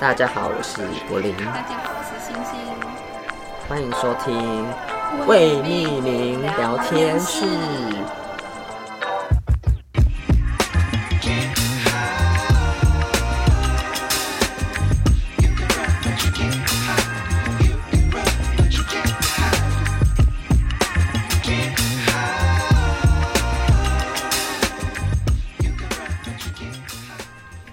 [0.00, 1.34] 大家好，我是柏林。
[1.36, 2.58] 大家好，我是星星。
[3.68, 4.66] 欢迎收听
[5.26, 7.46] 未命名聊天室。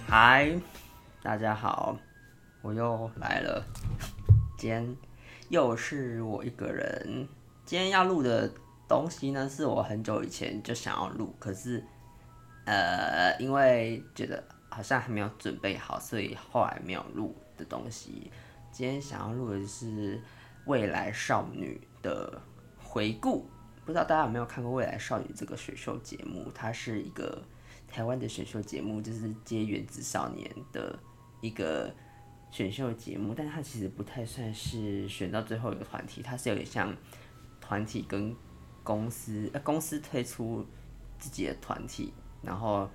[0.08, 0.52] 嗨，
[1.24, 1.96] 大家好。
[2.64, 3.66] 我又来了，
[4.56, 4.96] 今天
[5.50, 7.28] 又是我一个人。
[7.66, 8.48] 今天要录的
[8.88, 11.84] 东西呢，是我很久以前就想要录，可是
[12.66, 18.32] 呃，因为觉得好像还没有准备好，所以后来没有录的东西。
[18.72, 20.18] 今天想要录的是
[20.66, 22.40] 《未来少女》的
[22.78, 23.50] 回顾。
[23.84, 26.52] 不知道大家有没有看过《未来少女》这个选秀节目？
[26.54, 27.42] 它是一个
[27.88, 31.00] 台湾的选秀节目，就是接原子少年的
[31.42, 31.92] 一个。
[32.52, 36.94] 选秀节目，但它其实不太算是选到最后一个团体，它是有点像
[37.62, 38.36] 团体跟
[38.84, 40.66] 公司，呃，公司推出
[41.18, 42.90] 自己的团体，然后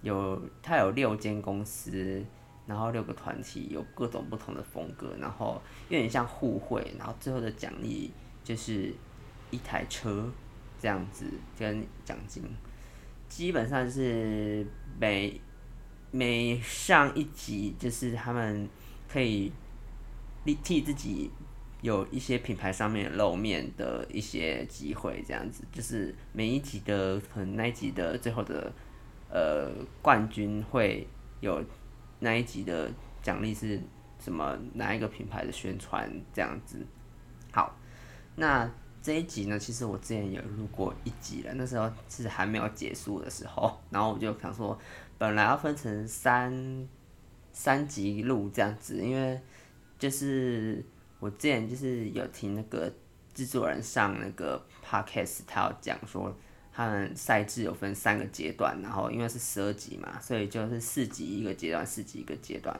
[0.00, 2.24] 有它有六间公司，
[2.66, 5.60] 然后六个团体有各种不同的风格，然后
[5.90, 8.10] 有点像互惠，然后最后的奖励
[8.42, 8.90] 就是
[9.50, 10.32] 一台车
[10.80, 11.26] 这样子
[11.58, 12.42] 跟奖金，
[13.28, 14.66] 基本上是
[14.98, 15.38] 每
[16.10, 18.66] 每上一集就是他们。
[19.14, 19.52] 可以
[20.64, 21.30] 替自己
[21.82, 28.72] 有一些品牌上面露面的一些机会，这样子就是每一集的可能那一集的最后的
[29.30, 29.70] 呃
[30.02, 31.06] 冠军会
[31.38, 31.62] 有
[32.18, 32.90] 那一集的
[33.22, 33.80] 奖励是
[34.18, 34.58] 什么？
[34.72, 36.84] 哪一个品牌的宣传这样子？
[37.52, 37.72] 好，
[38.34, 38.68] 那
[39.00, 44.76] 这一集呢，其实我之前有录过一集了，那时候是还没有结束的时候，然后我就想说，
[45.16, 46.52] 本来要分成三。
[47.54, 49.40] 三集录这样子，因为
[49.96, 50.84] 就是
[51.20, 52.92] 我之前就是有听那个
[53.32, 56.36] 制作人上那个 podcast，他有讲说
[56.72, 62.78] 他们赛制有分三个阶段，然后因为是十二集嘛，所以就是四集一个阶段，四集一个阶段。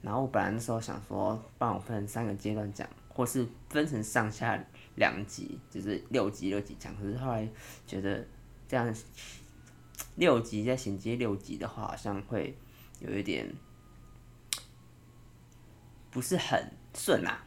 [0.00, 4.56] 然后我本来那时候想说，帮我分成三个阶段讲，或是分成上下
[4.94, 6.96] 两集，就是六集六集讲。
[6.96, 7.48] 可是后来
[7.86, 8.24] 觉得
[8.68, 8.94] 这样
[10.14, 12.56] 六集再衔接六集的话，好像会
[13.00, 13.52] 有一点。
[16.12, 16.62] 不是很
[16.94, 17.42] 顺啊，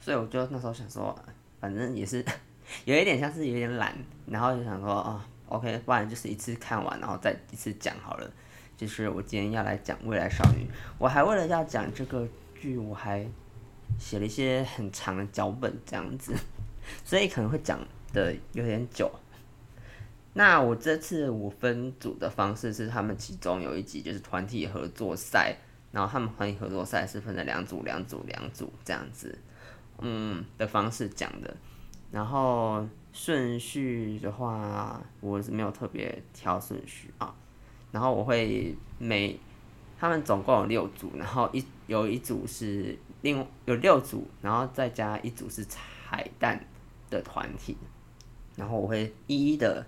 [0.00, 1.16] 所以我就那时候想说，
[1.60, 2.22] 反正也是
[2.84, 3.96] 有一点像是有点懒，
[4.26, 8.30] 然后就想说，哦，OK，不然就是一次看完，然后再一次讲好了。
[8.76, 10.64] 就是我今天要来讲《未来少女》，
[10.98, 13.26] 我还为了要讲这个剧，我还
[13.98, 16.34] 写了一些很长的脚本这样子，
[17.04, 17.78] 所以可能会讲
[18.12, 19.10] 的有点久。
[20.34, 25.56] 那我这次我分组的方式是，他们其中有一集就是团体合作赛。
[25.90, 29.38] 然后他们欢迎合作赛是分成两组、两组、两组这样子，
[30.00, 31.56] 嗯的方式讲的。
[32.10, 37.34] 然后顺序的话，我是没有特别挑顺序啊。
[37.90, 39.40] 然后我会每
[39.98, 46.62] 他们总共有六组，然后一有一组是另有六组，然后再加一组是彩蛋
[47.08, 47.76] 的团体。
[48.56, 49.86] 然后我会一一的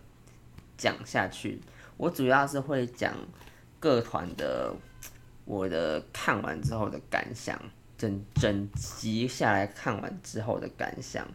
[0.78, 1.60] 讲下去。
[1.98, 3.14] 我主要是会讲
[3.78, 4.74] 各团的。
[5.50, 7.60] 我的看完之后的感想，
[7.98, 11.26] 整整集下来看完之后的感想，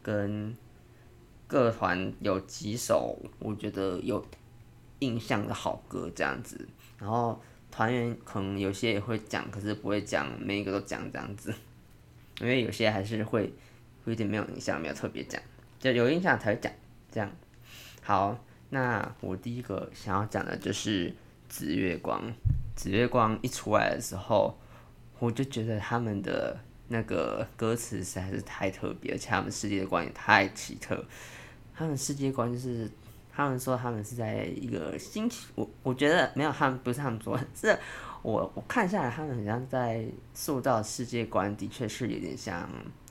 [0.00, 0.54] 跟
[1.48, 4.24] 各团有几首我觉得有
[5.00, 6.68] 印象的好歌这样子，
[7.00, 7.42] 然后
[7.72, 11.52] 团员可能有些也会讲，可是不会讲每一个都讲这样子，
[12.40, 13.52] 因为有些还是会
[14.04, 15.42] 会有点没有印象，没有特别讲，
[15.80, 16.72] 就有印象才会讲
[17.10, 17.28] 这样。
[18.02, 18.38] 好，
[18.70, 21.12] 那我第一个想要讲的就是
[21.48, 22.32] 紫月光。
[22.74, 24.58] 紫月光一出来的时候，
[25.18, 26.58] 我就觉得他们的
[26.88, 31.04] 那个歌词实在是太特别，而且他们世界观也太奇特。
[31.74, 32.90] 他们世界观就是，
[33.32, 37.78] 他们说他们是在一个星球，我我觉得没有他们不是他们说，是
[38.22, 42.68] 我我看下来，他们好像在塑造世界观，的确是有点像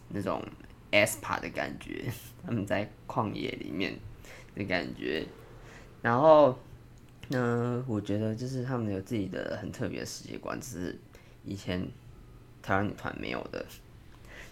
[0.10, 0.44] 那种
[0.92, 2.12] ASPA 的感觉，
[2.46, 3.98] 他们在旷野里面
[4.56, 5.26] 的感觉，
[6.02, 6.60] 然后。
[7.30, 11.00] 那我觉得就是他们有自己的很特别的世界观，只是
[11.44, 11.88] 以前
[12.62, 13.66] 台湾女团没有的。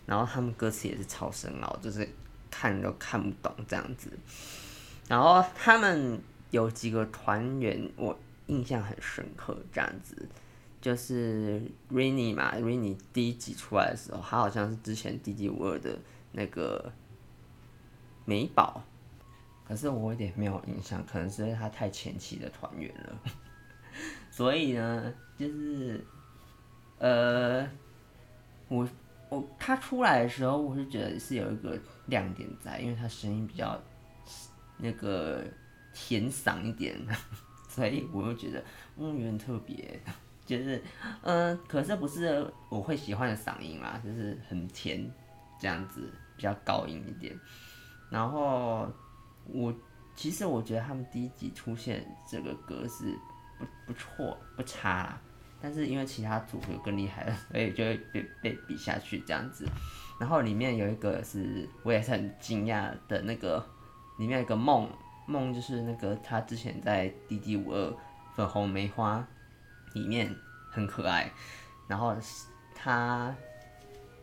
[0.05, 2.07] 然后他们歌词也是超深奥，就是
[2.49, 4.09] 看都看不懂这样子。
[5.07, 6.19] 然后他们
[6.49, 10.27] 有几个团员我印象很深刻，这样子
[10.81, 15.99] 就是 Rainy 嘛，Rainy 第一集出来的时候，他好像是之前 DD52 的
[16.31, 16.91] 那个
[18.25, 18.83] 美宝。
[19.71, 23.17] 可是我有点没有印象，可能是因为他太前期的团员了，
[24.29, 26.05] 所以呢，就是
[26.97, 27.65] 呃，
[28.67, 28.85] 我
[29.29, 33.81] 我他出来的时候，我是觉得是有一个亮点在，因为他声音比较
[34.75, 35.41] 那个
[35.93, 36.99] 甜嗓一点，
[37.69, 38.61] 所以我就觉得
[38.97, 39.97] 嗯有点特别，
[40.45, 40.83] 就是
[41.21, 45.09] 嗯，可是不是我会喜欢的嗓音啦，就是很甜
[45.61, 47.33] 这样子，比较高音一点。
[48.09, 48.91] 然后
[49.45, 49.73] 我
[50.15, 53.17] 其实我觉得他们第一集出现这个歌是
[53.57, 55.21] 不不错不差啦。
[55.63, 59.63] 但是因为其他组合更厉害了，所以就会被被比下去这样子。
[60.19, 63.63] 然后里面有一个是我也是很惊讶的那个，
[64.17, 64.89] 里面有个梦
[65.27, 67.93] 梦，就是那个他之前在《D D 五二
[68.35, 69.19] 粉红梅花》
[69.93, 70.35] 里面
[70.71, 71.31] 很可爱。
[71.87, 72.15] 然后
[72.73, 73.35] 他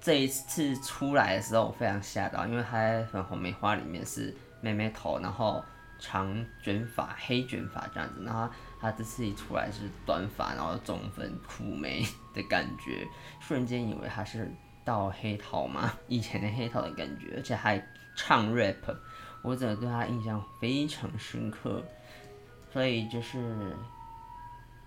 [0.01, 5.65] 这一次出来的时候，我非常吓到，因为他在《粉红梅花》里面是妹妹头，然后
[5.99, 8.49] 长卷发黑卷发这样子，然后。
[8.81, 13.05] 他这次一出来是短发，然后中分苦眉的感觉，
[13.41, 14.49] 瞬间以为他是
[14.85, 17.85] 到黑桃嘛， 以前的黑桃的感觉，而且还
[18.15, 18.77] 唱 rap，
[19.43, 21.83] 我真的对他印象非常深刻。
[22.73, 23.77] 所以就是，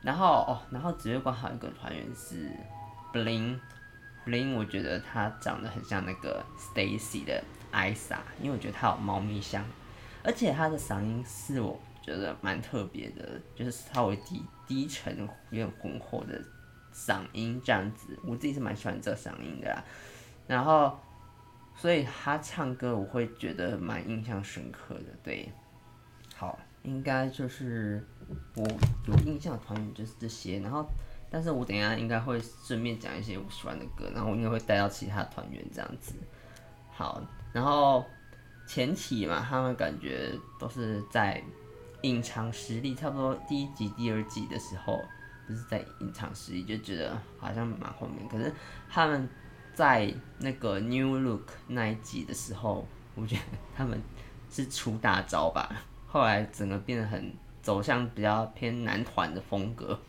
[0.01, 2.49] 然后哦，然后紫月光还有一个团员是
[3.11, 9.65] Bling，Bling，我觉得他长得很像那个 Stacy 的艾莎，因为我觉得她有猫咪香，
[10.23, 11.79] 而且她的嗓音是我。
[12.03, 16.41] 觉得蛮特别的，就是稍微低低沉、有点浑厚的
[16.91, 19.83] 嗓音这样子，我自己是蛮喜欢这嗓音的啦。
[20.47, 20.97] 然后，
[21.75, 25.03] 所以他唱歌我会觉得蛮印象深刻的。
[25.21, 25.47] 对，
[26.35, 28.03] 好，应该就是
[28.55, 28.63] 我
[29.05, 30.57] 有印象的团员就是这些。
[30.57, 30.83] 然后，
[31.29, 36.15] 但是我等下应该会顺便讲一些我喜欢的歌，然后我应该会带到其他团员这样子。
[36.91, 37.21] 好，
[37.53, 38.05] 然后
[38.67, 41.43] 前期嘛，他们感觉都是在。
[42.03, 44.99] 隐藏实力差不多第一集、第二集的时候，
[45.45, 48.27] 不是在隐藏实力，就觉得好像蛮后面。
[48.27, 48.51] 可是
[48.89, 49.29] 他们
[49.75, 53.41] 在那个 New Look 那一集的时候，我觉得
[53.75, 54.01] 他们
[54.49, 55.83] 是出大招吧。
[56.07, 57.31] 后来整个变得很
[57.61, 59.99] 走向比较偏男团的风格，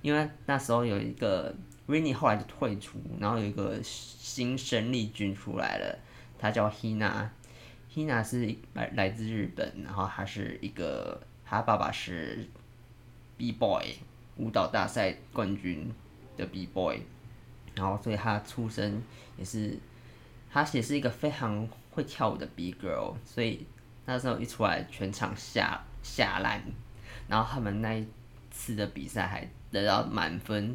[0.00, 1.52] 因为那时候有一个
[1.88, 5.98] Rainy 后来就退出，然后有一个新生力军出来了，
[6.42, 11.22] 他叫 Hina，Hina 是来来自日本，然后他是一个。
[11.44, 12.48] 他爸爸是
[13.36, 13.84] B boy
[14.38, 15.92] 舞蹈大赛冠军
[16.34, 16.98] 的 B boy，
[17.74, 19.02] 然后所以他出生
[19.36, 19.78] 也是，
[20.50, 23.66] 他也是一个非常会跳舞的 B girl，所以
[24.06, 26.62] 那时候一出来全场下下烂，
[27.28, 28.08] 然后他们那一
[28.50, 30.74] 次的比赛还得到满分，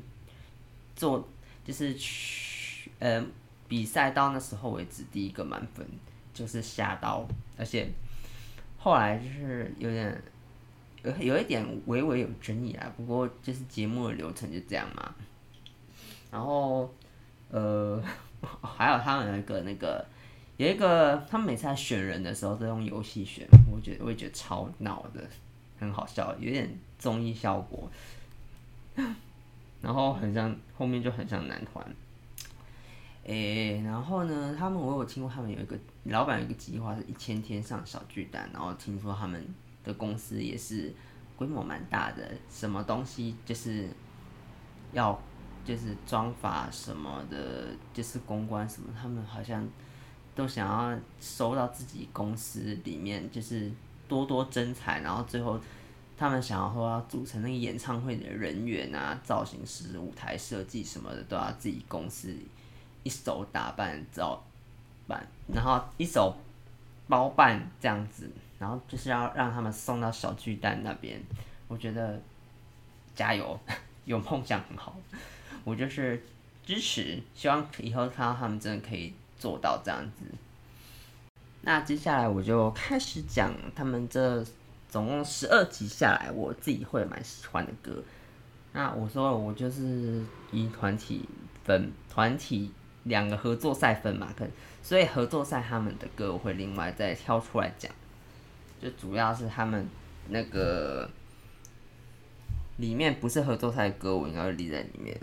[0.96, 1.28] 做
[1.66, 3.26] 就是去呃
[3.68, 5.86] 比赛到那时候为止第一个满分，
[6.34, 7.28] 就是吓到，
[7.58, 7.88] 而且
[8.78, 10.22] 后来就是有点。
[11.04, 15.14] 有有一点微微有争议啊，不过就是节目的流程就这样嘛。
[16.32, 16.92] 然后，
[17.50, 18.04] 呃，
[18.62, 20.04] 还有他们那个那个
[20.58, 25.24] 有一个，他们每次在选人的时候都用游戏选，我觉得我也觉得超闹的，
[25.80, 26.68] 很好笑，有点
[26.98, 27.90] 综艺效果。
[29.82, 31.86] 然后很像后面就很像男团。
[33.28, 39.48] 诶、然后呢，他们我有听过他们有一个老板有一个计划是一千天上小巨蛋，然后听说他们。
[39.84, 40.94] 的公司也是
[41.38, 43.88] 规模蛮大的，什么东西就是
[44.92, 45.18] 要
[45.64, 49.66] 就是装法什么的，就是公关什么，他们好像
[50.36, 53.72] 都想要收到自己公司里面，就是
[54.10, 55.58] 多多征才，然后最后
[56.18, 62.36] 他们想要说要组成那个演唱会的人员啊，造型师、舞台设计什么的，都要自己公司
[63.08, 64.44] 一手打扮、照
[65.08, 66.36] 办，然后一手
[67.08, 68.30] 包办这样子。
[68.60, 71.22] 然后就是要让他们送到小巨蛋那边，
[71.68, 72.20] 我觉得
[73.16, 73.58] 加油，
[74.04, 74.98] 有梦想很好，
[75.64, 76.22] 我就是
[76.66, 80.26] 支持，希望以后看到他们真的可以做到这样子。
[81.62, 84.44] 那接下来我就开始讲他们这
[84.90, 88.04] 总共十二集下来，我自己会蛮喜欢的歌。
[88.74, 91.30] 那我说了，我就是以团体
[91.64, 92.72] 分，团体
[93.08, 94.46] 两个合作赛分嘛，可
[94.82, 97.92] 所以合作赛他们的歌我会另外再挑出来讲。
[98.82, 99.88] 就主要是他们
[100.30, 101.10] 那个
[102.78, 105.20] 里面不是合作赛的歌，我应该会立在里面。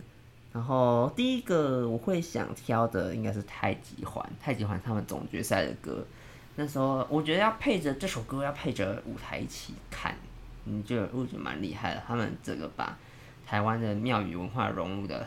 [0.53, 6.05] 然后第一个我会想挑的应该是太极环，太极环他们总决赛的歌。
[6.57, 10.14] 那时候我觉得要配着这首歌，要配着舞台一起看，
[10.64, 12.03] 你就我觉得蛮厉害的。
[12.07, 12.97] 他们这个把
[13.45, 15.26] 台湾的庙宇文化融入的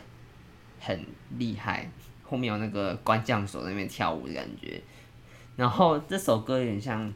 [0.79, 1.05] 很
[1.37, 1.89] 厉害，
[2.27, 4.81] 后面有那个关将手在那边跳舞的感觉。
[5.55, 7.13] 然后这首歌有点像。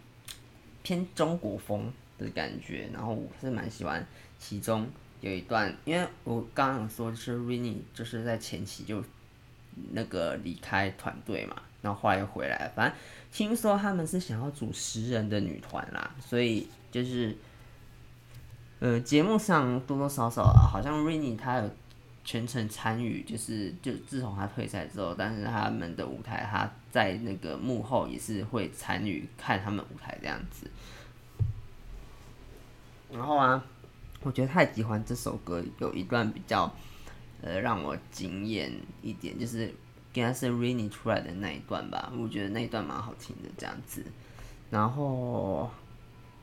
[0.84, 4.04] 偏中国风的感觉，然后我是蛮喜欢
[4.40, 4.88] 其中
[5.20, 9.04] 有一段，因为我刚刚有说就是 Rainy 就是在前期就
[9.92, 12.98] 那个离开团队嘛，然后后来又回来，反正
[13.32, 17.38] 听说他们是想要组十人的女团啦，所以就是，
[18.80, 21.70] 呃，节目上多多少少啊，好像 Rainy 他有
[22.32, 30.72] 全程参与，就是就自从他退赛之后，但是他们的舞台他在那个幕后也是会参与看他们舞台这样子，
[33.12, 33.62] 然后啊。
[34.24, 36.72] 我觉得太极环这首歌有一段比较，
[37.42, 38.72] 呃，让我惊艳
[39.02, 39.66] 一点，就是
[40.14, 42.14] 应该是 Rainy 出来的那一段吧。
[42.16, 44.06] 我觉得那一段蛮好听的，这样子。
[44.70, 45.72] 然后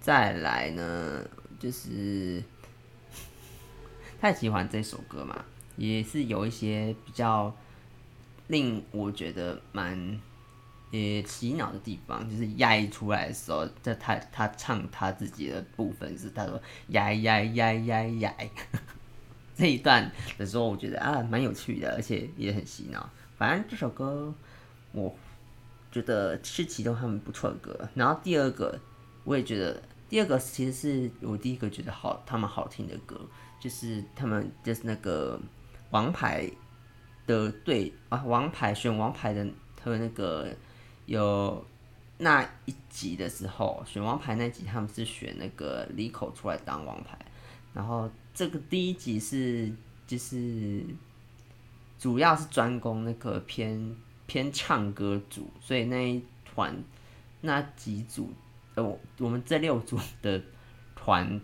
[0.01, 1.25] 再来呢，
[1.61, 2.43] 就是
[4.21, 5.45] 太极环这首歌嘛，
[5.79, 7.57] 也是有一些比较
[8.49, 10.21] 令我觉得蛮。
[10.91, 18.35] 也洗脑的地方就是压抑出来的时候，在他他唱他自己的部分是他说压压压压压
[19.55, 23.07] 这一段的时候，我觉得啊蛮有趣的，而且也很洗脑。
[23.37, 24.33] 反正这首歌
[24.93, 25.15] 我
[25.93, 27.87] 觉得是其中他们不错的歌。
[27.95, 28.81] 然后第二个
[29.25, 33.21] 我也觉得第二个其实是我第一个觉得好他们好听的歌，
[33.61, 35.39] 就是他们就是那个
[35.91, 36.51] 王牌
[37.27, 40.49] 的队啊王牌选王牌的他们那个。
[41.07, 41.65] 有
[42.19, 47.19] 那一集的时候，选王牌那集，他们是选那个李口出来当王牌，
[47.73, 49.73] 然后这个第一集是
[50.07, 50.85] 就是
[51.99, 56.77] 主要是专攻那个偏偏唱歌组，所以那一团
[57.41, 58.31] 那几组
[58.75, 60.39] 呃，我我们这六组的
[60.95, 61.41] 团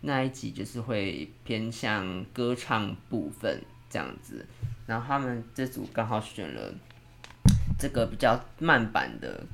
[0.00, 4.46] 那一集就是会偏向歌唱部分这样子，
[4.86, 6.74] 然后他们这组刚好选了。
[7.78, 9.46] 这个比较慢版的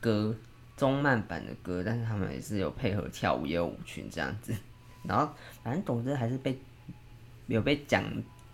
[0.00, 0.36] 歌，
[0.76, 4.54] 中慢版的歌，但是他们也是有配合跳舞，也有舞群这样子。
[5.02, 6.58] 然后反正总之还是被
[7.46, 8.04] 有被讲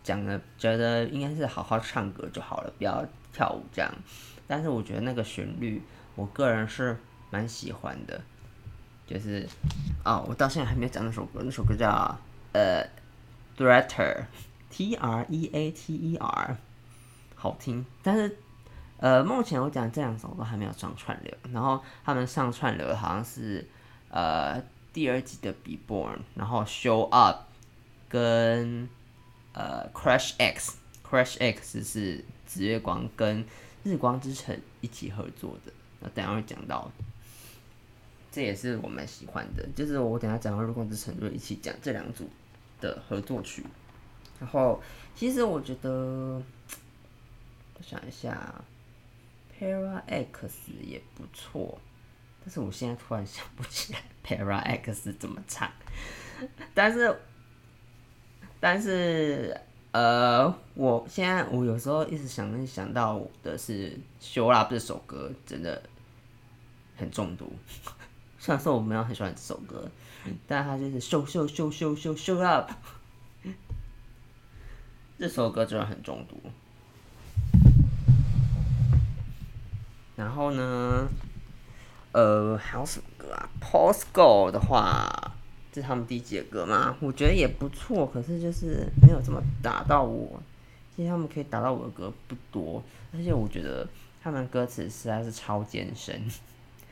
[0.04, 3.92] 讲的，觉得应该是好好唱歌就好了，不要跳舞这样。
[4.46, 5.82] 但是我觉得那个旋律，
[6.14, 6.96] 我个人是
[7.30, 8.22] 蛮喜欢的。
[9.06, 9.48] 就是
[10.04, 12.18] 哦，我到现在还没有讲那首歌，那首歌叫
[12.52, 12.86] 呃
[13.56, 16.56] ，Threater，T R E A T E R，
[17.34, 18.36] 好听，但是。
[18.98, 23.62] 呃，目前我讲这两首都还没有上串流，然后他们上串流好像是
[24.08, 24.58] 呃
[24.90, 27.36] 第二季的《Be Born》，然后《Show Up》
[28.08, 28.88] 跟
[29.52, 30.78] 呃《Crash X》，
[31.10, 33.44] 《Crash X》是紫月光跟
[33.84, 36.90] 日光之城一起合作的，那等下会讲到，
[38.36, 42.28] 这也是我蛮喜欢的，就是我等下讲到日光之城就一起讲这两组
[42.82, 43.64] 的合作曲，
[44.38, 44.78] 然后
[45.14, 48.54] 其实我觉得，我想一下。
[49.58, 51.78] Para X 也不错，
[52.44, 55.72] 但是我现在突然想不起来 Para X 怎么唱。
[56.74, 57.18] 但是，
[58.60, 59.58] 但是，
[59.92, 65.82] 呃，我现在我有时候一直想想到的是《修拉》这首歌，真的
[66.98, 67.50] 很中毒。
[68.46, 69.90] 虽然说我没有很喜欢这首歌，
[70.46, 72.70] 但它就是 Show Show Show Show Show Show Up，
[75.18, 76.40] 这首歌真的很中毒。
[80.14, 81.08] 然后呢，
[82.12, 85.10] 呃，还有什么歌啊？Post Go 的话，
[85.72, 86.96] 这是他们第几个歌嘛？
[87.00, 90.40] 我觉得也不错，可是就是没有这么打到我。
[90.94, 92.80] 其实他们可以打到我的歌不多，
[93.12, 93.88] 而且我觉得
[94.22, 96.22] 他们歌词实在是超艰深。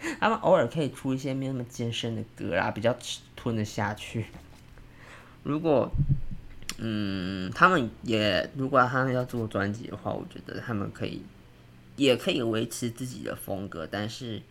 [0.20, 2.96] 他们偶尔可以出一些没那么艰深的歌啦，比较
[3.34, 4.26] 吞得下去。
[5.42, 5.90] 如果，
[6.78, 11.22] 嗯，他们也如果他们要做专辑的话，我觉得他们可以。
[11.96, 14.42] 也可以维持自己的风格，但是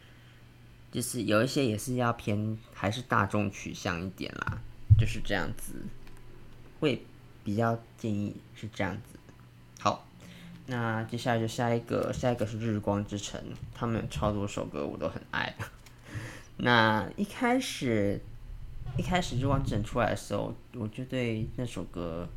[0.93, 4.62] 就是有一些也是要偏还是大众取向一点啦，
[4.97, 5.73] 就是这样子，
[6.79, 7.05] 会
[7.43, 9.12] 比较建议是这样子。
[10.65, 13.41] 那接下来就下一个，下一个是日光之城，
[13.74, 15.53] 他们有超多首歌我都很爱。
[16.58, 18.20] 那一开始
[18.98, 22.27] 一开始日光之城出来的时候，我就对那首歌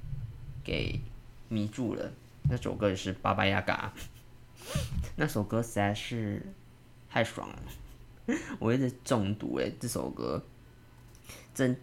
[0.65, 1.01] 给
[1.49, 2.11] 迷住了，
[2.51, 3.93] 那首歌也是《巴巴亚嘎》。
[5.15, 6.45] 那首歌实在是
[7.09, 10.43] 太爽了， 我一直中毒诶，这首歌，
[11.55, 11.79] 真，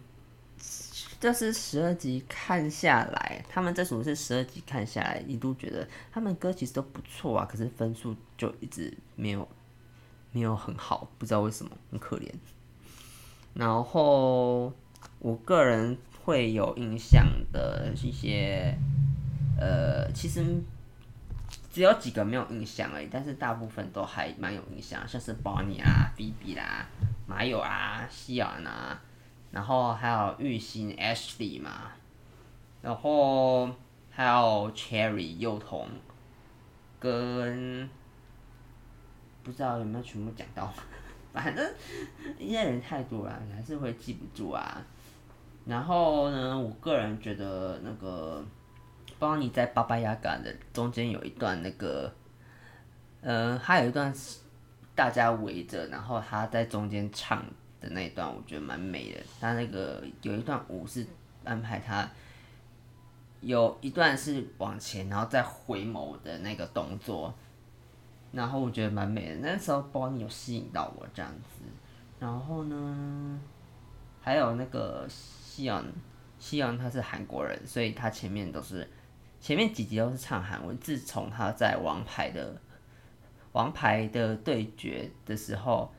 [1.24, 9.48] 就是十二集看下来，他们这首是十二集看下来，一度觉得他们歌其实都不错啊，可是分数就一直没有
[10.32, 12.30] 没有很好，不知道为什么，很可怜。
[13.54, 14.70] 然后
[15.18, 18.76] 我个人会有印象的一些，
[19.58, 20.44] 呃，其实。
[21.72, 26.86] 只有几个没有印象而已，但是大部分都还蛮有印象，像是 Bonnie 啦、Phoebe 啦、
[27.26, 28.96] 马友啊、西安呐，
[29.54, 31.92] 然后还有玉兴 Ashley 嘛，
[32.82, 33.70] 然后
[34.10, 35.88] 还有 Cherry 幼童
[36.98, 37.88] 跟
[39.44, 40.74] 不知道有没有全部讲到，
[41.32, 41.72] 反正
[42.36, 44.82] 一些人太多了，还是会记不住啊。
[45.64, 48.44] 然后呢，我个人觉得那个
[49.20, 52.12] 邦尼在《巴巴亚嘎》的中间有一段那个，
[53.20, 54.12] 呃，还有一段
[54.96, 57.40] 大家围着，然后他在中间唱
[57.84, 59.20] 的那一段，我觉得蛮美的。
[59.40, 61.06] 他那个有一段舞是
[61.44, 62.10] 安排他
[63.40, 67.32] 有一段是往前，然后再回眸的那个动作，
[68.32, 69.36] 然后我觉得蛮美的。
[69.36, 71.64] 那时候邦尼有吸引到我这样子，
[72.18, 73.40] 然后呢，
[74.20, 75.06] 还有那个。
[75.54, 75.84] 西洋，
[76.36, 78.90] 西洋他是韩国人，所以他前面都是
[79.40, 80.76] 前面几集都是唱韩文。
[80.80, 82.60] 自从他在王牌的
[83.52, 85.94] 王牌的对决的时候，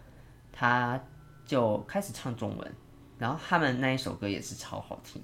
[0.52, 1.02] 他
[1.46, 2.76] 就开始唱中文，
[3.18, 5.22] 然后他们那一首歌也是超好听，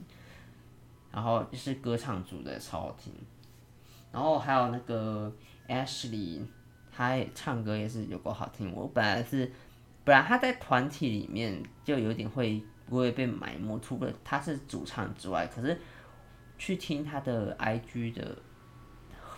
[1.12, 3.14] 然后就是歌唱组的超好听，
[4.12, 5.32] 然后还有那个
[5.68, 6.42] Ashley，
[6.92, 8.72] 他唱歌也是有够好听。
[8.74, 9.52] 我本来是
[10.04, 12.64] 本来他在团体里面就有点会。
[12.90, 15.80] 不会被埋没，除了他是主唱之外，可是
[16.58, 18.38] 去听他的 IG 的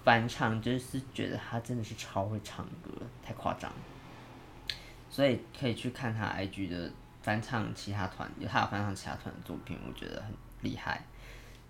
[0.03, 3.77] 翻唱，就是觉得他真的是超会唱歌，太夸张了。
[5.13, 6.91] 所以可以去看他 IG 的
[7.21, 11.05] 翻唱其他团，有他有翻唱其他团的作品，我觉得很厉害。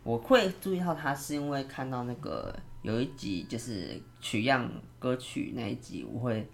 [0.01, 6.50] 我会注意到他，是因为看到那个有一集就是取样歌曲那一集，我会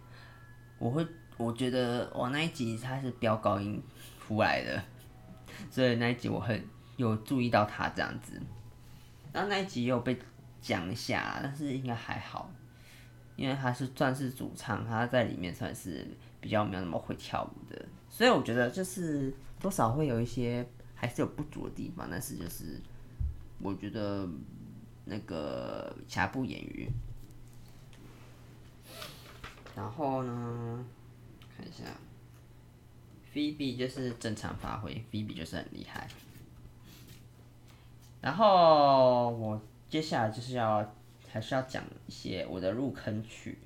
[0.79, 1.05] 我会
[1.37, 3.79] 我觉得哇，那一集他是飙高音
[4.19, 4.81] 出来的。
[5.69, 6.67] 所以那一集我很
[6.97, 8.41] 有注意到他这样子，
[9.31, 10.17] 然后那一集也有被
[10.59, 12.51] 讲一下，但是应该还好，
[13.35, 16.07] 因为他是算是主唱，他在里面算是
[16.41, 22.79] 比较没有那么会跳舞的，所以我觉得就是多少会有一些还是有不足的地方，但是就是
[23.61, 24.27] 我觉得
[25.05, 26.89] 那个瑕不掩瑜。
[29.75, 30.85] 然后呢，
[31.55, 31.83] 看一下。
[33.31, 36.07] Phoebe 就是正常发挥，Phoebe 就是很厉害。
[38.21, 40.95] 然后我接下来就是要
[41.31, 43.59] 还是要讲一些我的入坑曲，《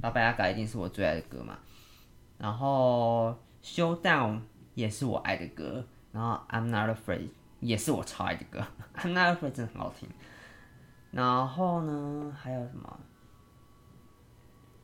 [0.00, 1.58] 巴巴亚嘎》一定是我最爱的歌嘛。
[2.38, 3.30] 然后
[3.62, 4.36] 《Showdown》
[4.74, 7.18] 也是我爱的歌，然后《I'm Not Afraid》
[7.60, 8.60] 也是我超爱的歌，
[9.00, 10.08] 《I'm Not Afraid》真的很好听。
[11.10, 13.00] 然后呢，还有什么？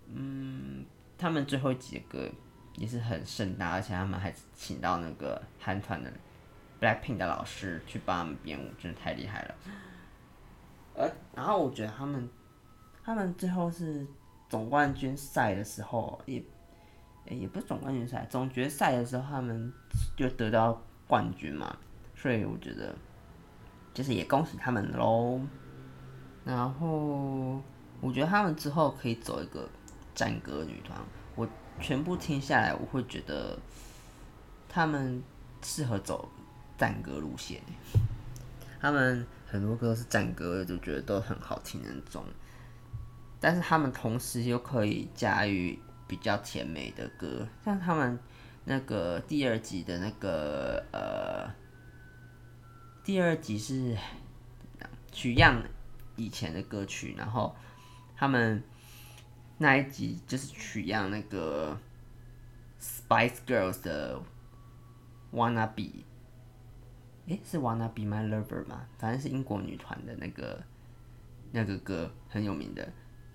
[0.09, 0.85] 嗯，
[1.16, 2.31] 他们最后几个歌。
[2.76, 6.12] 也是很盛大，而且他们还请到那个韩团的
[6.79, 9.55] Blackpink 的老师去帮他们编舞，真的太厉害了。
[10.94, 12.29] 呃，然后我觉得他们，
[13.02, 14.07] 他们最后是
[14.48, 16.42] 总冠军赛的时候，也，
[17.28, 19.72] 也不是总冠军赛，总决赛的时候，他们
[20.16, 21.76] 就得到冠军嘛，
[22.14, 22.94] 所以我觉得，
[23.92, 25.40] 就是也恭喜他们喽。
[26.44, 27.61] 然后
[28.00, 29.68] 我觉得他们之后可以走一个
[30.14, 30.98] 战歌女团，
[31.35, 31.48] 我。
[31.78, 33.59] 全部听下来，我会觉得
[34.66, 35.22] 他们
[35.62, 36.26] 适合走
[36.78, 37.61] 战歌路线。
[38.80, 42.24] 他们很多歌是战歌，就觉得都很好听的那种。
[43.46, 45.78] 但是他们同时又可以驾驭
[46.09, 48.18] 比较甜美的歌，像他们
[48.64, 51.48] 那个第二集的那个呃，
[53.04, 53.96] 第二集是
[55.12, 55.62] 取样
[56.16, 57.54] 以前的歌曲，然后
[58.16, 58.61] 他们。
[59.59, 61.78] 那一集就是取样那个
[62.78, 64.20] Spice Girls 的
[65.32, 66.04] Wanna Be，
[67.28, 68.87] 诶，是 Wanna Be My Lover 吗？
[68.98, 70.62] 反正是英国女团的那个
[71.52, 72.87] 那个歌很有名的。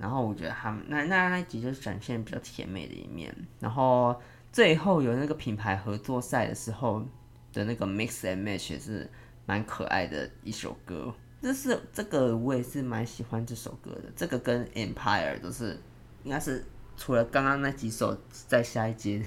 [0.01, 3.33] 然后我觉得他们那那那一集就是展现比较甜美的一面。
[3.59, 4.19] 然后
[4.51, 7.05] 最后有那个品牌合作赛的时候
[7.53, 9.09] 的那个 Mix and Match 也是
[9.45, 11.13] 蛮可爱的一首歌。
[11.41, 14.11] 这是这个我也是蛮喜欢这首歌的。
[14.15, 15.79] 这个跟 Empire 都是。
[16.23, 16.63] 应该是
[16.95, 18.15] 除了刚刚那几首，
[18.47, 19.23] 在下一节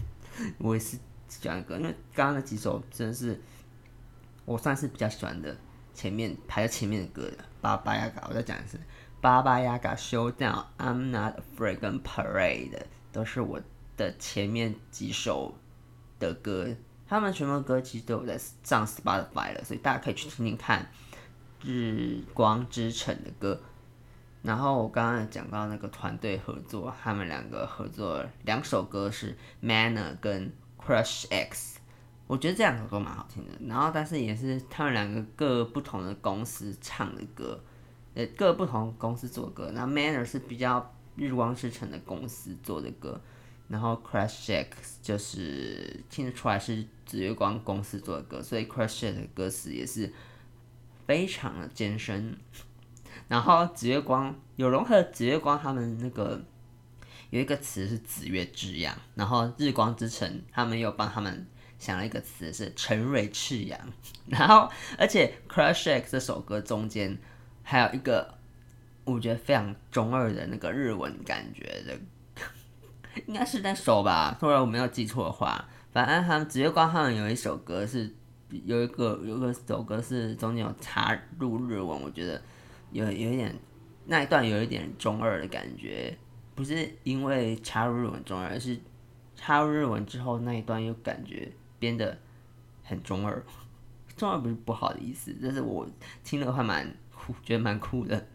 [0.58, 0.96] 我也是
[1.28, 3.36] 讲一个，因为刚刚那几首真的是
[4.44, 5.56] 我算是比较喜欢的，
[5.92, 7.38] 前面排在前面的歌的。
[7.60, 8.78] 巴巴亚嘎，我再讲一次，
[9.24, 13.58] 巴巴雅嘎 Showdown、I'm Not Afraid 跟 Parade 都是我
[13.96, 15.54] 的前面几首
[16.18, 16.68] 的歌，
[17.08, 20.90] 他们全部歌其实都有在上 Spotify 了，所以大家可以去听听看
[21.66, 23.58] 《日光之城》的歌。
[24.42, 29.32] 然后我刚刚讲到那个团队合作，他们两个合作两首歌是
[29.66, 30.52] 《Manner》跟
[30.86, 31.78] 《Crush X》，
[32.26, 33.52] 我觉得这两首歌蛮好听的。
[33.66, 37.58] 然后但是也是他们两个各不同的公司唱的歌，
[38.14, 39.70] 呃，各不同公司做歌。
[39.74, 43.20] 那《Manner》是比较日光之城的公司做的歌，
[43.68, 50.12] 然后《Crash X》就是听得出来是紫月光公司做的歌，所以《Crash X》的歌词也是
[51.06, 52.36] 非常的艰深。
[53.28, 56.44] 然后紫月光有融合紫月光他们那个
[57.30, 61.46] 有一个词是紫月之阳，然后日光之城他们又帮他们
[61.78, 63.78] 想了一个词是晨蕊赤阳，
[64.26, 67.16] 然后而且 Crush X 这首歌中间
[67.64, 68.32] 还有一个
[69.04, 71.98] 我觉得非常中二的那个日文感觉的。
[73.26, 75.68] 应该是那首吧，如果我没有记错的话。
[75.92, 78.12] 反正他们紫月光他们有一首歌是
[78.50, 82.42] 有一个有个首歌是中间有插入日文，我觉得
[82.90, 83.54] 有有一点
[84.06, 86.18] 那一段有一点中二的感觉，
[86.56, 88.76] 不是因为插入日文中二，而是
[89.36, 91.48] 插入日文之后那一段又感觉
[91.78, 92.18] 变得
[92.82, 93.40] 很中二。
[94.16, 95.88] 中二不是不好的意思，但是我
[96.24, 96.92] 听的话蛮
[97.24, 98.26] 酷，觉得蛮酷的，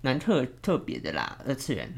[0.00, 1.92] 蛮特特别的啦，二次元。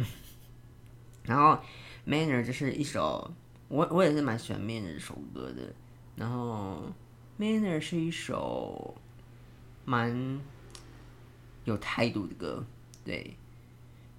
[1.22, 1.58] 然后
[2.06, 3.32] ，Manner 就是一首，
[3.68, 5.72] 我我也是蛮喜欢 Manner 这首歌的。
[6.16, 6.82] 然后
[7.38, 8.94] ，Manner 是一首
[9.84, 10.40] 蛮
[11.64, 12.64] 有态度的歌，
[13.04, 13.36] 对，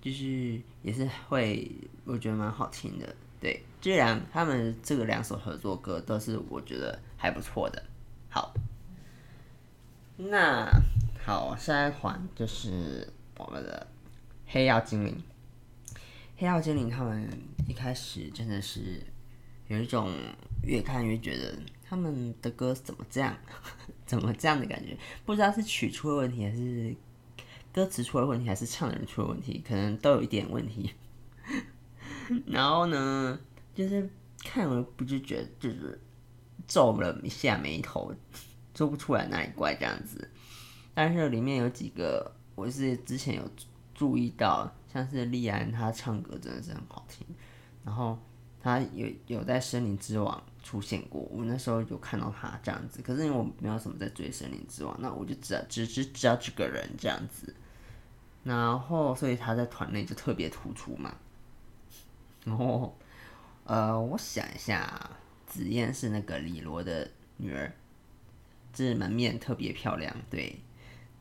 [0.01, 1.69] 就是也是会
[2.05, 3.15] 我觉得蛮好听的。
[3.39, 7.83] 对，既然他们这个两首合作歌都是我觉得还不错的。
[8.29, 8.53] 好，
[10.17, 10.67] 那
[11.25, 13.87] 好，下一款就是我们的
[14.45, 15.23] 黑曜精灵。
[16.37, 17.27] 黑曜精灵他们
[17.67, 19.01] 一开始真的是
[19.67, 20.13] 有一种
[20.61, 23.35] 越看越觉得他们的歌怎么这样，
[24.05, 24.95] 怎么这样的感觉？
[25.25, 26.95] 不知道是曲出了问题，还是
[27.73, 30.93] 歌词出了问题，还是唱的人出了问题，可能都有一点问题。
[32.45, 33.39] 然后呢，
[33.73, 34.07] 就是
[34.43, 35.99] 看了不自觉就是
[36.67, 38.13] 皱了一下眉头，
[38.77, 40.29] 说不出来哪里怪这样子。
[40.95, 43.43] 但是里面有几个，我是之前有
[43.93, 44.73] 注意到。
[44.93, 47.27] 像是立安，他唱歌真的是很好听，
[47.83, 48.17] 然后
[48.61, 57.53] 他有有在《森林之王》出现过，我那时候有看到他这样子，可是因为我没有什么在追《森林之王》，那我就只只只知道这个人这样子，
[58.45, 61.13] 然后所以他在团内就特别突出嘛。
[62.45, 62.97] 然后
[63.65, 65.09] 呃，我想一下，
[65.45, 67.69] 紫嫣是那个李罗的女儿，
[68.71, 70.57] 就是门面特别漂亮，对。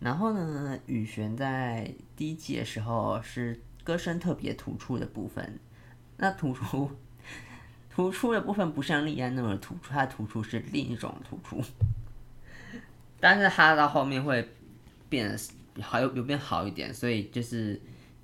[0.04, 5.58] 然后呢，雨璇在第一季的时候是歌声特别突出的部分。
[6.18, 6.90] 那突出
[7.88, 11.64] 突出的部分不像莉安那么突出，他的突出是另一种突出。
[13.18, 14.46] 但是他到后面会
[15.08, 17.80] 变得好，有有变好一点，所以就是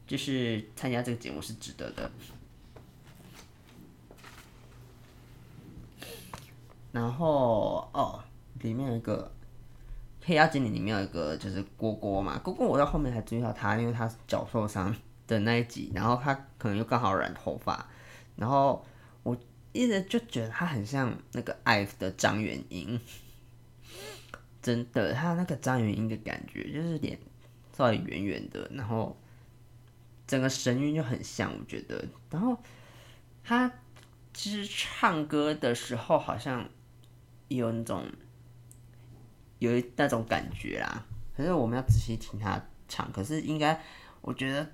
[0.07, 2.11] 就是参加这个节目是值得的。
[6.93, 8.23] 然后哦，
[8.61, 9.33] 里面有一个。
[10.23, 14.95] 黑鸭精灵里面有一个就是蝈蝈嘛，蝈蝈我到后面才注意到他，因为他脚受伤
[15.27, 17.89] 的那一集，然后他可能又刚好染头发，
[18.37, 18.85] 然后
[19.23, 19.37] 我
[19.73, 23.01] 一直就觉得他很像那个爱的张元英，
[24.61, 27.19] 真的，他那个张元英的感觉就是脸
[27.75, 29.19] 稍微圆圆的，然后
[30.27, 32.57] 整个神韵就很像，我觉得，然后
[33.43, 33.73] 他
[34.35, 36.69] 其实唱歌的时候好像
[37.49, 38.05] 有那种。
[39.61, 41.05] 有那种感觉啦，
[41.37, 43.79] 可是我们要仔细听他唱，可是应该
[44.23, 44.67] 我觉得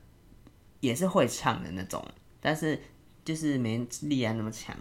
[0.79, 2.03] 也是会唱的那种，
[2.41, 2.81] 但是
[3.25, 4.77] 就是没力安那么强。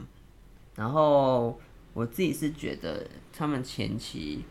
[0.76, 1.60] 然后
[1.94, 4.46] 我自己是觉得他们前期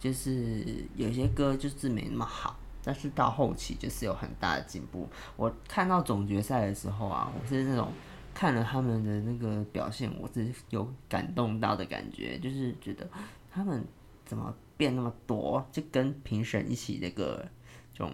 [0.00, 0.64] 就是
[0.96, 5.08] 有些歌就是没那么好，但是到后期就是有很大的进步。
[5.36, 7.92] 我看到总决赛的时候啊，我是那种
[8.34, 13.08] 看了他们的那个表现，我是有感动到的感觉，就是觉得
[13.52, 13.86] 他们。
[14.26, 15.66] 怎么变那么多？
[15.72, 17.48] 就跟评审一起那个
[17.94, 18.12] 这种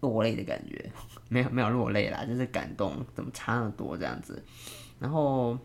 [0.00, 0.92] 落泪的感觉，
[1.28, 4.40] 没有没有落泪啦，就是感动，怎么差那么多这样子？
[5.00, 5.58] 然后，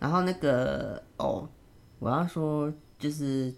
[0.00, 1.48] 然后那个哦，
[1.98, 3.54] 我要说就是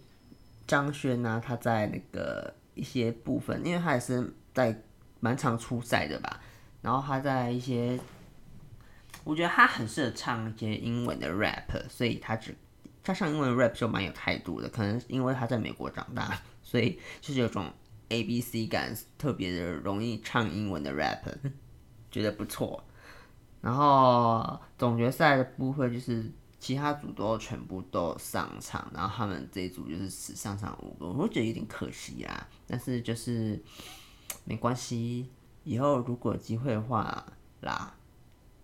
[0.66, 4.82] 张轩呢，他在那个一些部分，因为他也是在
[5.20, 6.40] 蛮常出赛的吧，
[6.82, 7.98] 然后他在一些，
[9.24, 12.54] 我觉得他很适合唱一些英文的 rap，所以他只。
[13.02, 17.72] 他唱英文 rap 就蛮有态度的，可能因为他在美国长大，所以就是有种
[18.08, 21.22] A B C 感，特别的容易唱英文的 rap，
[22.10, 22.84] 觉得不错。
[23.60, 32.48] 然后总决赛的部分就是其他组都全部都上场，然后他们这一组就是只上场五个，我觉得有点可惜啊。
[32.66, 33.62] 但是就是
[34.44, 35.28] 没关系，
[35.64, 37.26] 以后如果有机会的话
[37.60, 37.94] 啦，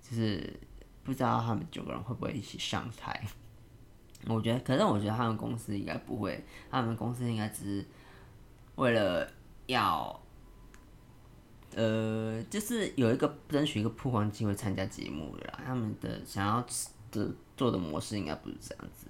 [0.02, 0.58] 就是
[1.02, 3.26] 不知道他们九个人会不会一起上台。
[4.28, 7.86] 我觉得，可是我觉得他们公司应该不会，他们公司应该只是
[8.74, 9.28] 为了
[9.66, 10.20] 要，
[11.74, 15.60] 呃，就是有一个争取一个曝光机会参加节目的啦。
[15.64, 16.66] 他们的想要
[17.10, 19.06] 的做的模式应该不是这样子。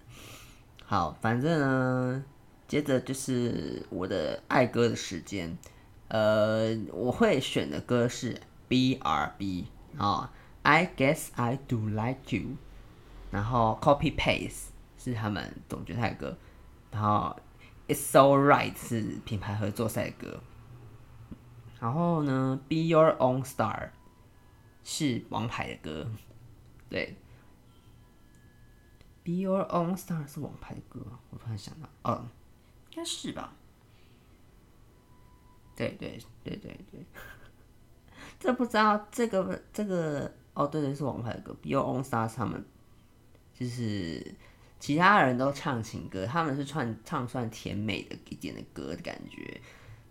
[0.85, 2.25] 好，反正呢，
[2.69, 5.57] 接着就是我的爱歌的时间。
[6.09, 9.67] 呃，我会选的歌是 B.R.B
[9.99, 10.31] 啊
[10.63, 12.51] ，I guess I do like you，
[13.33, 14.67] 然后 Copy Paste
[15.07, 16.37] 是他们总决赛歌，
[16.91, 17.39] 然后
[17.87, 20.41] It's so right 是品牌合作赛歌，
[21.79, 23.91] 然后呢，Be Your Own Star
[24.83, 26.11] 是王牌的歌，
[26.89, 27.17] 对
[29.23, 32.27] ，Be Your Own Star 是王牌的歌，我突然想到，哦，
[32.91, 33.53] 应该是吧。
[35.77, 37.07] 对对对对对，
[38.41, 42.65] 这不知道这个这个哦，对对是王牌的歌，Be Your Own Star 他们
[43.55, 44.35] 就是
[44.79, 49.61] 其他人都唱情歌，他们是唱唱算甜美的一点的歌的感觉，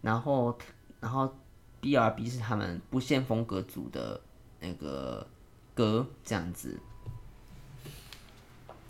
[0.02, 0.58] 然后
[1.00, 1.34] 然后
[1.82, 4.20] BRB 是他们不限风格组的
[4.60, 5.26] 那个
[5.74, 6.80] 歌这样子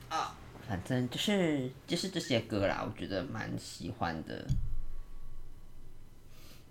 [0.09, 0.35] 啊，
[0.67, 4.47] 反正就是就是这些歌啦，我觉得蛮喜欢的。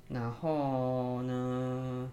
[0.09, 2.11] 然后呢，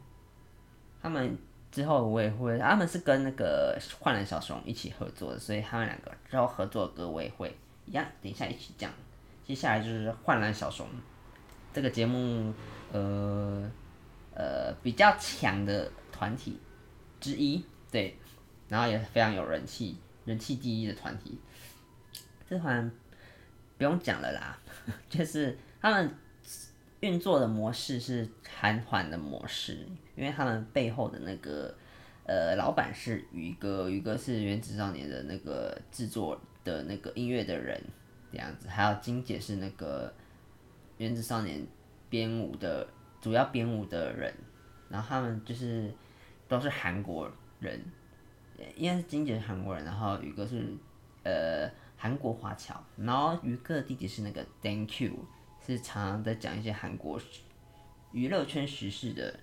[1.02, 1.38] 他们
[1.72, 7.56] 之后我也会，他们是跟那个焕蓝小熊一起合作的，所以他们两个之后合作的歌我也会
[7.86, 8.92] 一样，等一下一起讲。
[9.44, 10.86] 接下来就是焕蓝小熊
[11.74, 12.54] 这个节目，
[12.92, 13.72] 呃
[14.36, 16.60] 呃比较强的团体
[17.20, 18.18] 之一，对，
[18.68, 21.40] 然后也是非常有人气，人气第一的团体。
[22.50, 22.92] 这团
[23.78, 24.60] 不用讲了啦，
[25.10, 26.14] 就是他们。
[27.02, 29.88] 运作的模式是韩团的模式，
[30.22, 31.76] 因为他们背后的那个
[32.26, 37.82] 呃老板是宇哥，宇哥是原子少年的那个制作的那个音乐的人
[38.32, 40.14] 这样子，还有金姐是那个
[40.98, 41.66] 原子少年
[42.08, 42.88] 编舞的
[43.20, 44.32] 主要编舞的人，
[44.90, 45.92] 然后他们就是
[46.48, 47.28] 都是韩国
[47.60, 47.84] 人，
[48.76, 50.72] 应该是金姐是韩国人，然后宇哥是
[51.24, 55.26] 呃韩国华侨，然后宇哥的弟弟是那个 Thank You。
[55.64, 57.22] 是常常在讲一些韩国
[58.12, 59.40] 娱乐圈时事的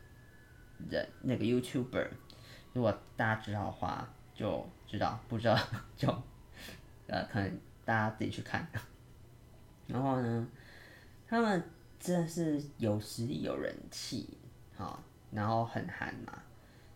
[0.89, 2.09] 人，那个 YouTuber，
[2.73, 5.59] 如果大家知道的话就知道，不知道
[5.97, 6.09] 就
[7.07, 8.69] 呃可能大家自己去看。
[9.87, 10.49] 然后呢，
[11.27, 11.63] 他们
[11.99, 14.37] 真的是有实力、有人气，
[14.77, 16.43] 好，然后很韩嘛。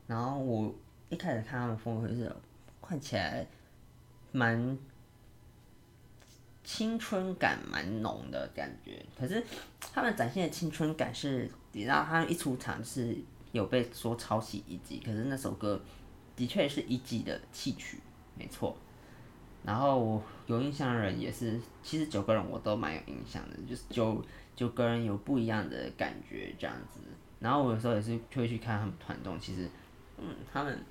[0.06, 0.74] 然后我
[1.08, 2.30] 一开始看他们风格是
[2.80, 3.46] 看起来
[4.30, 4.78] 蛮。
[6.64, 9.44] 青春感蛮浓的感觉，可是
[9.80, 13.18] 他们展现的青春感是，你知道他们一出场是
[13.52, 15.80] 有被说抄袭一季，可是那首歌
[16.34, 18.00] 的确是一季的戏曲，
[18.36, 18.76] 没错。
[19.64, 24.24] 然后有印象的人也是，其实九个人我都蛮有印象的，就是九
[24.56, 27.00] 九个人有不一样的感觉这样子。
[27.38, 29.68] 然后我有时候也是会去看他们团综，其实
[30.18, 30.84] 嗯，他们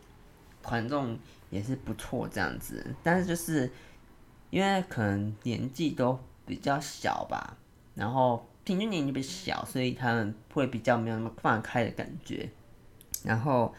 [0.64, 1.20] 团综
[1.50, 3.70] 也是不错这样子，但是就是。
[4.52, 7.56] 因为可能年纪都比较小吧，
[7.96, 12.50] 然后平均年纪比较小，所以他们会比较没有那么放开的感觉。
[13.24, 13.74] 然后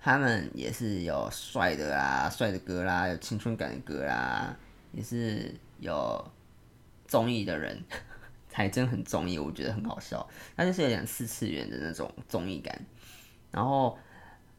[0.00, 4.56] 他们也是有帅的啦，帅的歌啦，有青春感的歌啦，
[4.92, 6.24] 也是有
[7.06, 7.82] 综艺的人，
[8.48, 10.26] 才真很综艺，我觉得很好笑。
[10.56, 12.80] 他就是有点四次元的那种综艺感。
[13.50, 13.98] 然后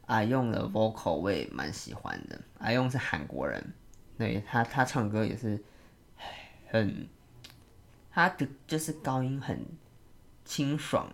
[0.06, 3.72] i 用的 vocal 我也蛮喜欢的 i 用是韩国人。
[4.18, 5.60] 对他，他唱歌也是
[6.68, 7.08] 很，
[8.12, 9.64] 他的就是高音很
[10.44, 11.10] 清爽，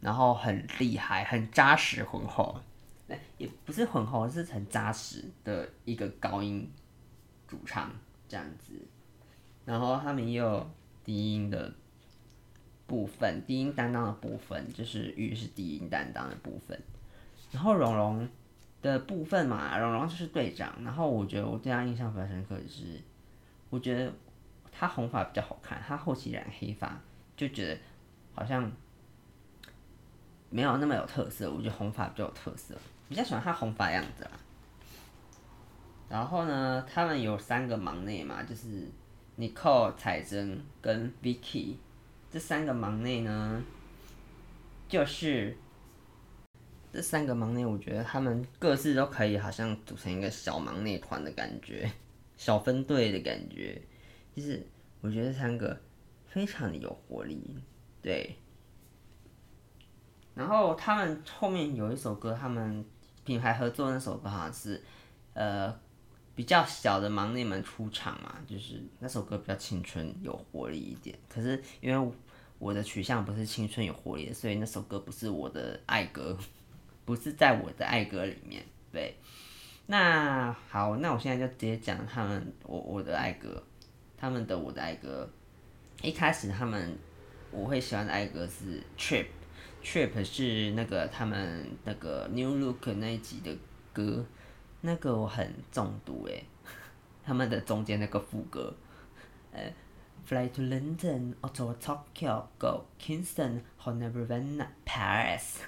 [0.00, 2.60] 然后很厉害，很扎实浑厚。
[3.36, 6.70] 也不是浑厚，是很扎实的一个高音
[7.46, 7.90] 主唱
[8.28, 8.74] 这样子。
[9.64, 10.70] 然后他们也有
[11.04, 11.74] 低音的
[12.86, 16.80] 部分，低音担当的部分就是玉是低音担当的部分，
[17.50, 18.28] 然后荣荣。
[18.80, 20.72] 的部分嘛，荣荣就是队长。
[20.84, 23.02] 然后我觉得我对他印象比较深刻的是，
[23.70, 24.12] 我觉得
[24.78, 27.00] 他红发比较好看，他后期染黑发
[27.36, 27.80] 就觉得
[28.34, 28.70] 好像
[30.50, 31.50] 没有那么有特色。
[31.50, 32.76] 我觉得红发比较有特色，
[33.08, 34.30] 比较喜欢他红发样子啦。
[36.08, 38.86] 然后呢，他们有三个忙内嘛，就是
[39.36, 41.74] Nicole、彩珍跟 Vicky
[42.30, 43.62] 这三个忙内呢，
[44.88, 45.56] 就是。
[46.90, 51.88] 这三个忙内，我觉得他们各自都可以，好像组成一个小忙内团的感觉，
[52.38, 53.80] 小分队的感觉。
[54.38, 54.64] 就是
[55.00, 55.76] 我觉得三个
[56.26, 57.56] 非常的有活力，
[58.00, 58.36] 对。
[60.34, 62.84] 然后他们后面有一首歌，他们
[63.24, 64.80] 品牌合作那首歌好像是，
[65.34, 65.76] 呃，
[66.36, 71.18] 比较小的忙内们出场嘛，就是那首歌比较青春有活力一点。
[71.28, 72.12] 可是因为
[72.60, 76.38] 我的取向不是青春有活力，所以那首歌不是我的爱歌。
[77.04, 79.16] 不是在我的爱歌里面，对。
[79.86, 83.62] 那好，那我现在就直接讲他们，我我的爱歌，
[84.18, 85.28] 他们的我的爱歌。
[86.02, 86.96] 一开始他们
[87.50, 93.56] 我会喜欢的爱歌是 Trip，Trip 是那个他们那个 New Look 那一集的
[93.92, 94.24] 歌，
[94.80, 96.44] 那个我很中毒诶，
[97.24, 98.72] 他们的中间那个副歌，
[99.52, 99.72] 呃
[100.26, 105.60] ，Fly to London, Ottawa, Tokyo, Go Kingston, Hanover, Vienna, Paris，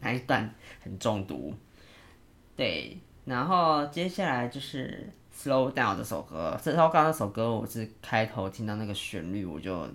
[0.00, 1.54] 那一段很中毒。
[2.56, 5.12] 对，然后接下来就是。
[5.40, 9.88] Slow Down 这首歌，这首刚刚那首歌，我是开头听到那个旋律，我就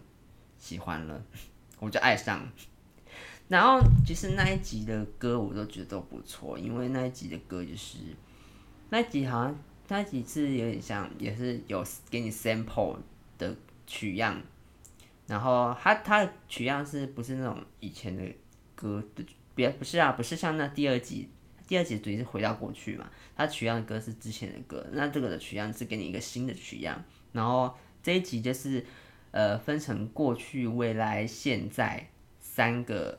[0.57, 1.21] 喜欢了，
[1.79, 2.47] 我就爱上。
[3.49, 7.97] 然后其实那一集的歌我都觉得都不错，因为那一集的歌就是
[8.89, 12.95] 那一集好像那一集是有点像，也是有给你 sample
[13.37, 13.53] 的
[13.85, 14.41] 取样，
[15.27, 18.23] 然后它它的取样是不是那种以前的
[18.75, 19.25] 歌的？
[19.53, 21.29] 别不是啊，不是像那第二集。
[21.65, 27.73] 第二集主题是回到过去嘛，它取样的歌是之前的歌，那这个的取样是给你一个新的取样，然后
[28.03, 28.85] 这一集就是
[29.31, 33.17] 呃分成过去、未来、现在三个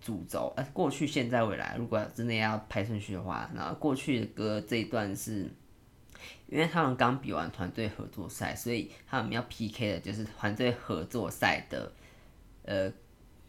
[0.00, 1.74] 主轴，呃过去、现在、未来。
[1.78, 5.50] 如果真的要排顺序的话，然后过去的歌这一段是，
[6.48, 11.92] 因为他们刚比完团队合作赛，所以他们要 PK 的就是团队合作赛的
[12.64, 12.92] 呃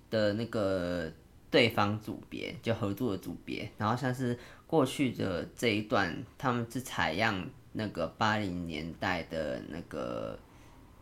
[0.10, 1.12] 的那个。
[1.54, 4.36] 对方组别就合作的组别，然后像是
[4.66, 10.40] 过去的这一段，他们是采样那个八零年代的那个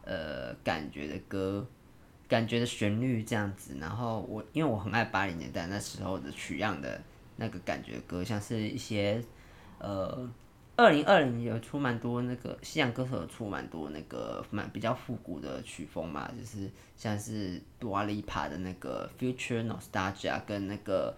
[0.04, 1.66] 呃感觉的歌，
[2.28, 3.78] 感觉的旋律这样子。
[3.80, 7.02] 然后我因为我很爱八零年代那时候的取样的
[7.38, 9.24] 那个感觉的歌，像是一些
[9.80, 10.30] 呃。
[10.82, 16.68] 二零二零有出蛮多那个西洋歌手，出蛮多那个蛮比较复古的曲风嘛，就是
[16.98, 21.16] 像是 Dua Lipa 的那个 Future Nostalgia 跟那个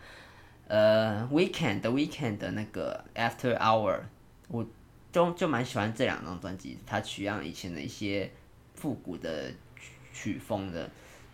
[0.67, 4.01] 呃 Weeknd The Weeknd 的那个 After Hour，
[4.49, 4.65] 我
[5.13, 8.29] 就就蛮喜欢这两张专辑，它取样以前的一些
[8.75, 9.49] 复古的
[10.11, 10.89] 曲风的，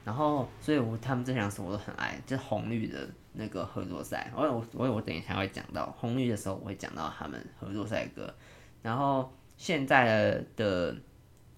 [0.05, 3.09] 然后所以我他们这两首我都很爱，就是红绿的。
[3.39, 8.35] 那个合作赛，我我我我等一下会讲到红绿的时候，我会讲到他们合作赛歌。
[8.81, 10.93] 然后现在的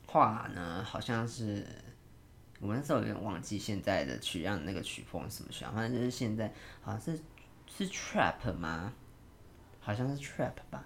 [0.06, 1.66] 话呢，好像是
[2.60, 7.20] 我那时候有点忘记现在的曲样那个曲风是什么曲样，反正就是现在好像是
[7.68, 8.94] 是 trap 吗？
[9.80, 10.86] 好像是 trap 吧。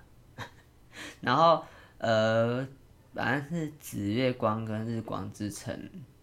[1.19, 1.61] 然后
[1.97, 2.65] 呃，
[3.13, 5.77] 反正是紫月光跟日光之城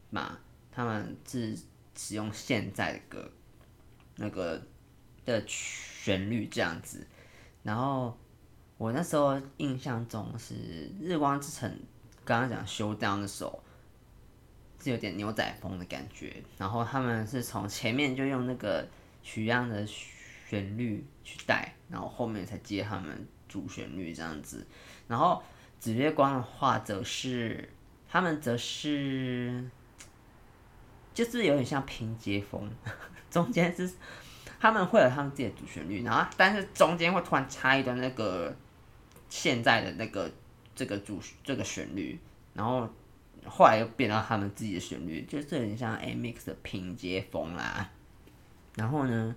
[0.09, 0.39] 嘛，
[0.71, 1.55] 他们是
[1.95, 3.31] 使用现在的歌。
[4.23, 4.63] 那个
[5.25, 7.05] 的旋律这样子，
[7.65, 8.17] 然后
[8.79, 10.55] 我那时候印象中是
[11.01, 11.69] 《日光之城》，
[12.25, 13.61] 刚刚讲修 down 的时候
[14.81, 18.87] 是有点牛仔风的感觉，然后他们是从前面就用那个
[19.25, 24.65] 取样的旋律去带，然后后面才接他们主旋律这样子，
[25.09, 25.43] 然后
[25.81, 27.69] 紫月光的话则是
[28.09, 29.69] 他们则是
[31.13, 32.71] 就是有点像拼接风。
[33.33, 33.91] 中间是
[34.61, 38.55] 他们会有他们自己的主旋律，然后但是中间会突然插一段那个
[39.29, 40.31] 现在的那个
[40.77, 42.21] 这个主这个旋律，
[42.53, 42.89] 然后
[43.47, 47.91] 后来又变到他们自己的旋律，就是很像 A-Mix 的拼接风啦。
[48.77, 49.35] 然后呢，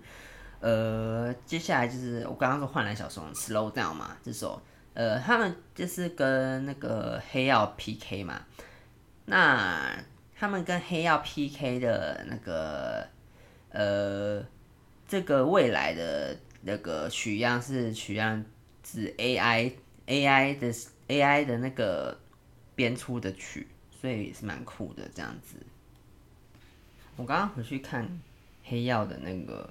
[0.60, 8.42] 呃，接下来就是我刚刚说焕蓝小松 Slow Down 嘛，这首呃他们就是跟那个黑曜 PK 嘛，
[9.24, 9.90] 那
[10.38, 13.08] 他们跟黑曜 PK 的那个。
[13.76, 14.42] 呃，
[15.06, 18.42] 这个未来的那个取样是取样
[18.82, 19.70] 自 AI
[20.06, 20.72] AI 的
[21.08, 22.18] AI 的那个
[22.74, 23.66] 编出的曲，
[24.00, 25.56] 所以也是蛮酷的这样子。
[27.16, 28.08] 我刚刚回去看
[28.64, 29.70] 黑曜的那个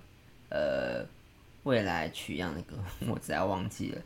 [0.50, 1.15] 呃。
[1.66, 2.78] 未来取样的歌，
[3.10, 4.00] 我实在忘记了。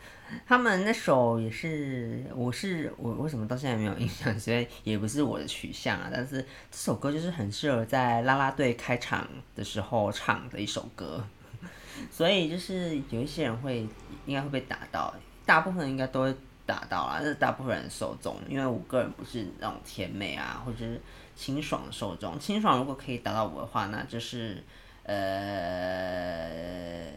[0.48, 4.40] 他们那首也是，我是我为什么到现在没有印象？
[4.40, 6.10] 所以也不是我的取向啊。
[6.10, 11.22] 但是这首歌就是很适合在啦啦队开场的时候唱的一首歌。
[12.10, 13.86] 所以就是有一些人会
[14.26, 15.14] 应该会被打到，
[15.46, 16.34] 大部分应该都会
[16.66, 17.20] 打到啊。
[17.20, 21.02] 这是大部分人受众，因为我个人不是那种甜美啊，或者是
[21.36, 22.40] 清爽的受众。
[22.40, 24.64] 清爽如果可以打到我的话，那就是
[25.04, 27.12] 呃。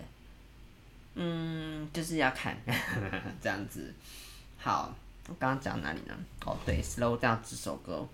[1.15, 3.93] 嗯，就是要看呵呵 这样子。
[4.57, 4.95] 好，
[5.29, 6.15] 我刚刚讲哪里呢？
[6.47, 8.09] 哦，对，Slow Down 这首歌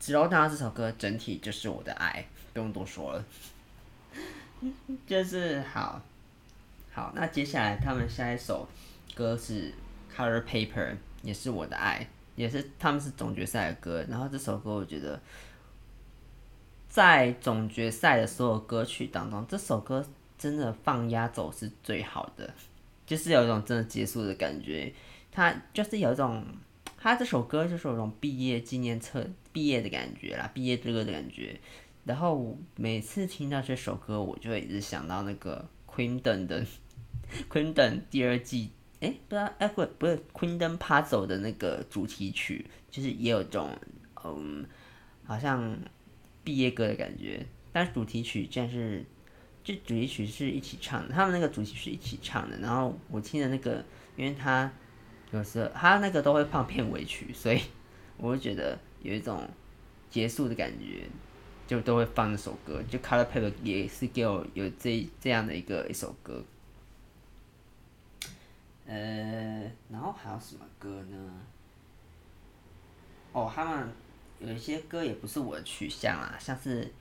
[0.00, 3.24] ，Slow Down 这首歌整体就是我的爱，不用多说了。
[5.06, 6.02] 就是好，
[6.92, 8.68] 好，那接下来他们下一首
[9.14, 9.72] 歌是
[10.16, 14.04] Color Paper，也是我的爱，也是他们是总决赛的歌。
[14.08, 15.20] 然后这首歌我觉得，
[16.88, 20.04] 在总决赛的所有歌曲当中，这首歌。
[20.42, 22.52] 真的放压轴是最好的，
[23.06, 24.92] 就是有一种真的结束的感觉。
[25.30, 26.44] 他就是有一种，
[26.96, 31.60] 他这首歌就是有一种毕业纪念册、毕业的感觉啦，毕业歌的感觉。
[32.04, 36.66] 然后每次听到这首歌，我就会一直想到那个 Queendom 的
[37.48, 43.70] Queendom 第二季，哎，不知道哎不不是 Queendom Puzzle 的那个主题曲，就是也有种
[44.24, 44.66] 嗯，
[45.24, 45.78] 好像
[46.42, 49.04] 毕业歌的感觉，但主题曲竟然是，
[49.64, 53.84] 就主题曲是一起唱的，他们那个主题曲是一起唱的，然后我听的那个，
[54.16, 54.70] 因为他
[55.30, 57.60] 有时候他那个都会放片尾曲，所以
[58.16, 59.48] 我会觉得有一种
[60.10, 61.08] 结束的感觉。
[61.64, 66.44] 就都会放这首歌，就 Color pale 也是给我有这这样的一个一首歌。
[68.84, 71.16] 呃，然后还有什么歌呢？
[73.32, 73.88] 哦，他们
[74.40, 76.92] 有一些歌也不是我的取向啊，像是，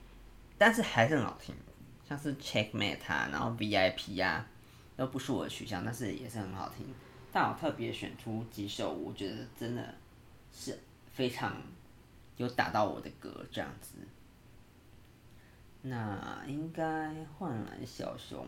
[0.57, 1.53] 但是还是很好听，
[2.11, 4.45] 像是 Checkmate 啊，然后 VIP 啊，
[4.97, 6.85] 都不是我的取向，但是也是很好听。
[7.31, 9.95] 但我特别选出几首，我觉得真的
[10.51, 10.77] 是
[11.13, 11.55] 非常
[12.35, 13.95] 有打到我的歌，这样子。
[15.83, 18.45] 那应该换来小熊，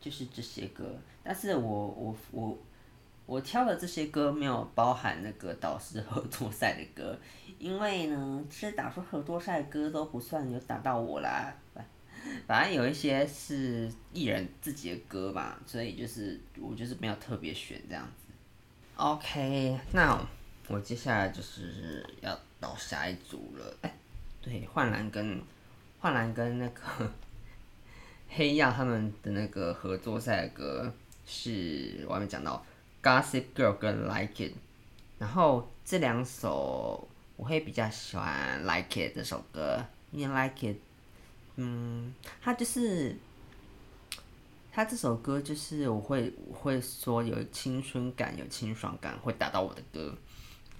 [0.00, 2.58] 就是这些歌，但是我我我
[3.24, 7.16] 我挑的这些歌没有包含那个导师合作赛的歌，
[7.60, 11.54] 因为呢，其实导师合作赛的歌都不算有打到我啦，
[12.46, 18.32] 反正有一些是艺人自己的歌吧，所以就是我就是没有特别选这样子。
[18.96, 20.18] OK，那
[20.68, 23.94] 我接下来就是要到下一组了，哎，
[24.40, 25.40] 对，焕蓝跟。
[25.98, 26.82] 焕蓝跟那个
[28.28, 30.92] 黑曜他们的那个合作赛的歌
[31.26, 32.64] 是，我还没讲到
[33.04, 34.52] 《Gossip Girl》跟《Like It》，
[35.18, 40.76] 然后这两首我会比较喜欢《Like It》这首歌，因为《Like It》，
[41.56, 43.16] 嗯，他就是，
[44.70, 50.16] 他这首歌就是我会我会说有青春感、有清爽感，会打到我的歌。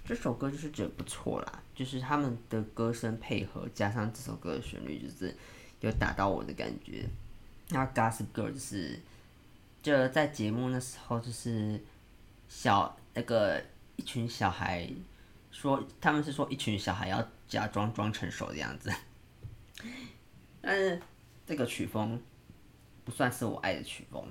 [0.05, 5.35] 这首歌就是觉得不错啦，就是他们的歌声配合，加上这首歌的旋律，就是
[5.81, 7.05] 有打到我的感觉。
[7.69, 8.97] 那 Gossip Girl 就是，
[9.83, 11.83] 就在节目那时候，就是
[12.47, 13.61] 小那个
[13.97, 14.89] 一群小孩
[15.51, 18.89] 说，他们是说一群小孩要假装装成熟的样子，
[20.67, 21.01] 但是
[21.45, 22.21] 这个曲风
[23.05, 24.21] 不算是我爱的曲风，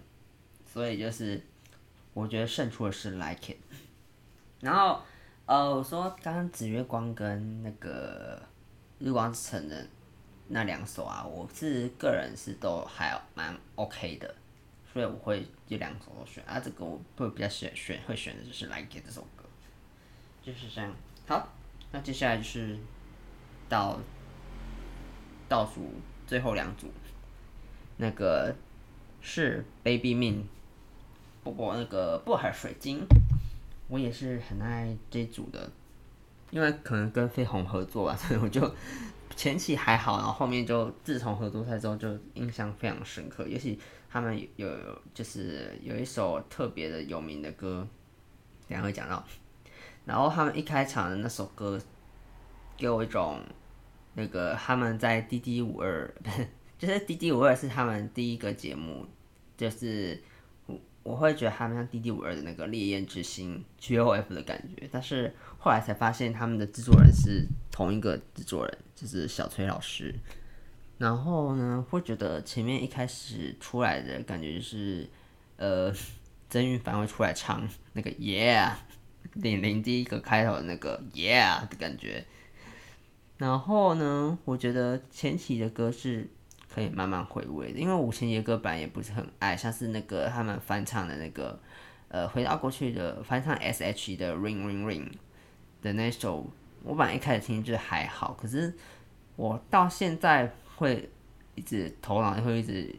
[0.67, 1.43] 所以就是
[2.13, 3.57] 我觉得胜出的是 Like It，
[4.61, 5.01] 然后。
[5.49, 8.43] 呃，我说刚刚紫月光跟那个
[8.99, 9.87] 日光之城的
[10.49, 14.35] 那两首啊，我是个人是都还蛮 OK 的，
[14.93, 16.59] 所以我会这两首都选啊。
[16.59, 19.45] 这个我会比较选选会选的就是《Like It》这首歌，
[20.43, 20.93] 就是这样。
[21.29, 21.49] 好，
[21.93, 22.77] 那接下来就是
[23.69, 24.01] 到
[25.49, 25.93] 倒数
[26.27, 26.89] 最后两组，
[27.97, 28.55] 那个
[29.21, 30.43] 是 Baby Mean，
[31.45, 33.07] 不过那个薄荷水晶。
[33.89, 35.71] 我也是很爱这组的，
[36.51, 38.75] 因为可能跟飞鸿合作吧，所以我就
[39.37, 43.47] 前期还好，然后后面就自从合作赛之后就印象非常深刻。
[43.47, 43.79] 尤其
[44.11, 47.87] 他们有有就是有一首特别的有名的歌，
[48.69, 49.25] 等下会讲到。
[50.05, 51.81] 然后他们一开场的那首歌，
[52.77, 53.41] 给我一种
[54.17, 56.13] 那个他们在 DD 五二，
[56.77, 59.07] 就是 DD 五二是他们第一个节目，
[59.57, 60.21] 就是。
[60.67, 70.13] 我我会觉得他们像 DD52 的那个烈焰之心 GOF 的感觉，但是后来才发现他们的制作人是同一个制作人，就是小崔老师。
[70.99, 75.09] 然后呢，会觉得前面一开始出来的感觉就是，
[75.59, 75.95] 呃，
[76.51, 78.73] 曾韵凡会出来唱那个 Yeah，
[79.35, 82.25] 零零第一个开头的那个 Yeah 的感觉。
[83.39, 86.29] 然后呢，我觉得前期的歌是。
[86.69, 91.59] 可以慢慢回味的，因为五千爷歌版也不是很爱，像是那个他们翻唱的那个，
[92.09, 95.09] 呃，回到过去的翻唱 S.H.E 的 Ring Ring Ring
[95.81, 96.47] 的那首，
[96.83, 98.75] 我本来一开始听就还好，可是
[99.37, 101.09] 我到现在会
[101.55, 102.95] 一直头脑会一直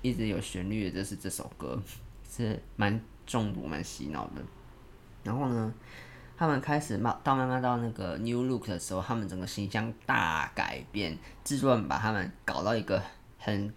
[0.00, 1.78] 一直有旋律的，就是这首歌
[2.26, 4.42] 是蛮中毒、蛮洗脑的。
[5.24, 5.74] 然后呢，
[6.36, 13.02] 他们开始慢到慢慢到那个 New Look 的时候，他们整个形象大改变，制作人把他们搞到一个
[13.38, 13.72] 很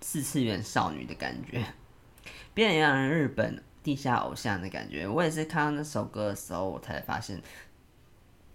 [0.00, 1.64] 四次元少女的感觉，
[2.52, 5.06] 变得让人日本地下偶像的感觉。
[5.06, 7.40] 我也是看到那首歌的时候，我才发现，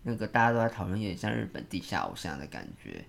[0.03, 3.05] 那个大家都在讨论，有点像日本地下偶像的感觉，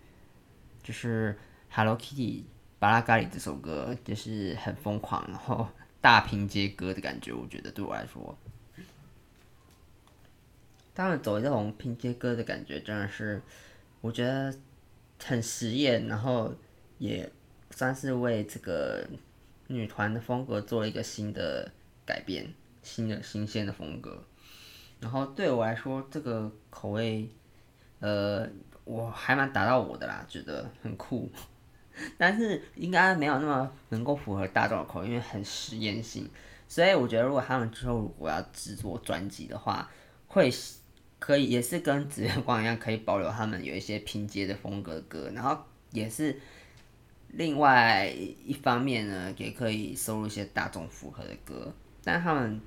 [0.82, 1.36] 就是
[1.68, 2.44] Hello Kitty
[2.78, 5.68] 巴拉咖喱这首歌，就是很疯狂，然后
[6.00, 7.32] 大拼接歌的感觉。
[7.32, 8.38] 我觉得对我来说。
[11.00, 13.40] 他们走这种拼接歌的感觉，真的是
[14.00, 14.54] 我觉得
[15.24, 16.54] 很实验，然后
[16.98, 17.30] 也
[17.70, 19.06] 算是为这个
[19.68, 21.70] 女团的风格做了一个新的
[22.04, 24.22] 改变，新的新鲜的风格。
[25.00, 27.26] 然后对我来说，这个口味
[28.00, 28.46] 呃，
[28.84, 31.30] 我还蛮达到我的啦，觉得很酷，
[32.18, 36.28] 但是应该没有那么能够符合大众的口味，因为很实验性，
[36.68, 39.90] 所以我觉得如果他们之后如果要制作专辑的话，
[40.26, 40.50] 会
[41.20, 45.56] 可以也是跟紫月光一样，可以保留他们有一些拼接的风格的歌，然后
[45.92, 46.36] 也是
[47.28, 48.12] 另外
[48.44, 52.60] 一方面呢，也可以收录一些大众符合的歌，但他们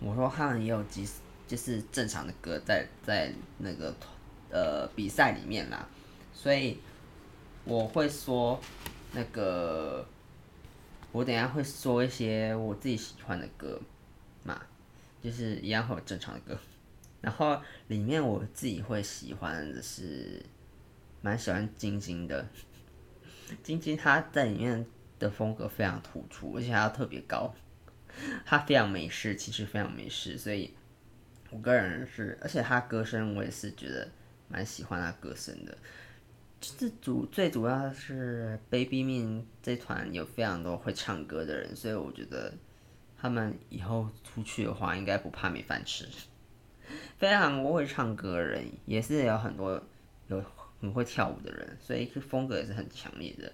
[0.00, 1.08] 我说他们也有几
[1.46, 3.94] 就是正常的歌在在那个。
[4.50, 5.88] 呃，比赛里面啦，
[6.32, 6.78] 所以
[7.64, 8.60] 我会说
[9.12, 10.06] 那个，
[11.10, 13.80] 我等下会说一些我自己喜欢的歌
[14.44, 14.62] 嘛，
[15.20, 16.56] 就是一样会有正常的歌，
[17.24, 20.40] 然后里面我自己会喜欢的是，
[21.22, 22.46] 蛮喜欢晶晶的，
[23.62, 24.86] 晶晶她在里面
[25.18, 27.52] 的风格非常突出，而且她特别高，
[28.44, 30.74] 她非常美式，其实非常美式，所以
[31.50, 34.08] 我个人是，而且她歌声我也是觉得。
[34.46, 35.76] 蛮喜欢她歌声的，
[36.60, 42.52] 就是主最主要是 Baby Min 这团有非常多会唱歌的人，所以我觉得
[43.16, 46.06] 他们以后出去的话应该不怕没饭吃。
[47.18, 49.82] 非常会唱歌的人，也是有很多
[50.28, 50.42] 有
[50.80, 53.52] 很会跳舞的人，所以风格也是很强烈的。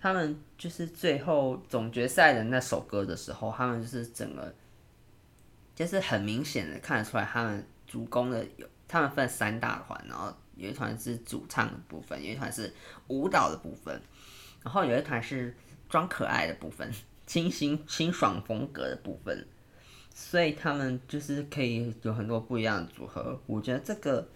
[0.00, 4.54] 他们就是最后总决赛的那首歌的时候，他们就是整个
[5.74, 8.66] 就是很明显的看得出来，他们主攻的有。
[8.88, 12.72] 他们分三大团，然后有一团是主唱的部分，有一团是
[13.08, 14.00] 舞蹈的部分，
[14.62, 15.52] 然后有一团是
[15.88, 16.88] 装可爱的部分，
[17.26, 19.44] 清新清爽风格的部分。
[20.18, 23.38] 所以他们就是可以有很多不一样的组合。
[23.44, 24.26] 我觉得这个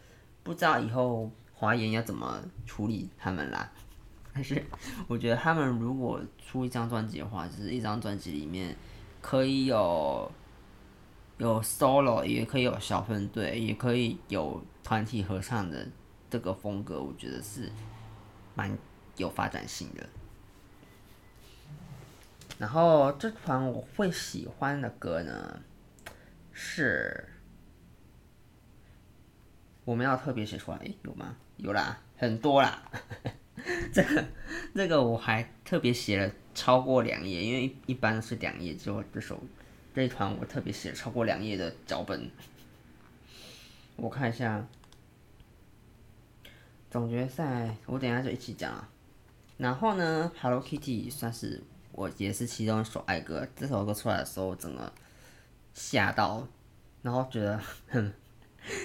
[0.43, 3.73] 不知道以后华研要怎么处理他们啦。
[4.35, 4.63] 但是
[5.09, 8.77] 我觉得他们如果出一张专辑的话，就是一张专辑里面
[9.23, 10.31] 可以有。
[11.39, 15.89] 有 solo 也可以有小分队，也可以有团体合唱的
[16.29, 17.73] 这个风格，我觉得是
[18.55, 18.77] 蛮
[19.17, 20.07] 有发展性的。
[22.59, 25.63] 然后这团我会喜欢的歌呢，
[26.63, 27.27] 是
[29.87, 31.35] 我们要特别写出来，有吗？
[31.57, 32.83] 有啦，很多啦。
[33.91, 34.25] 这个
[34.75, 39.43] 这个我还特别写了超过两页，因为一般是两页，就这首。
[39.95, 42.31] 这一团我特别写了超过两页的脚本，
[43.97, 44.65] 我看一下
[46.91, 48.89] 总决赛，我等下就一起讲啊。
[49.57, 53.49] 然后呢，Hello Kitty 算是我也是其中一首爱歌。
[53.57, 54.93] 这首歌出来的时候，整个
[55.73, 56.47] 吓到，
[57.03, 58.13] 然后觉得很，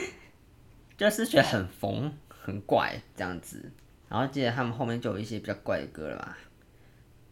[0.97, 3.71] 就是觉得很疯、很怪这样子。
[4.07, 6.37] 然后记得他们后面就有一些比较怪的歌了吧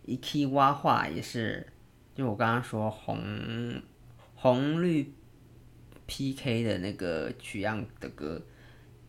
[0.06, 1.68] ，Iki 蛙化也是。
[2.16, 3.82] 就我刚刚说红
[4.36, 5.12] 红绿
[6.06, 8.40] PK 的那个取样的歌，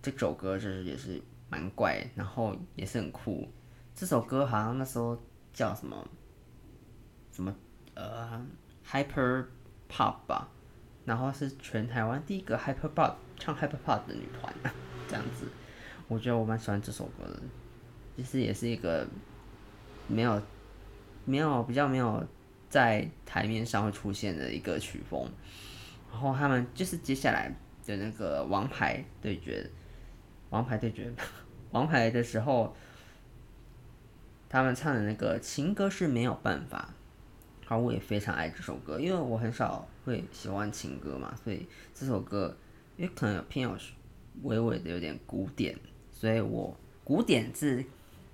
[0.00, 1.20] 这首歌就是也是
[1.50, 3.46] 蛮怪，然后也是很酷。
[3.94, 5.22] 这首歌好像那时候
[5.52, 6.08] 叫什么
[7.30, 7.54] 什么
[7.92, 8.46] 呃
[8.88, 9.44] Hyper
[9.90, 10.48] Pop 吧，
[11.04, 14.52] 然后是全台湾第一个 Hyper Pop 唱 Hyper Pop 的女团，
[15.08, 15.46] 这样子。
[16.08, 17.40] 我觉得我蛮喜欢这首歌的，
[18.16, 19.06] 其实也是一个
[20.06, 20.40] 没有
[21.24, 22.26] 没有比较没有。
[22.70, 25.30] 在台面上会出现的一个曲风，
[26.10, 27.48] 然后他们就是接下来
[27.86, 29.70] 的那个王牌对决，
[30.50, 31.08] 王牌对决，
[31.70, 32.74] 王牌的时候，
[34.48, 36.93] 他们唱的那个情歌是没有办法，
[37.76, 42.56] 我也非常爱这首歌，因为我很少会喜欢情歌嘛，所以这首歌
[42.96, 43.76] 因为可能有偏有
[44.42, 45.76] 微微的有点古典，
[46.10, 47.84] 所以我古典是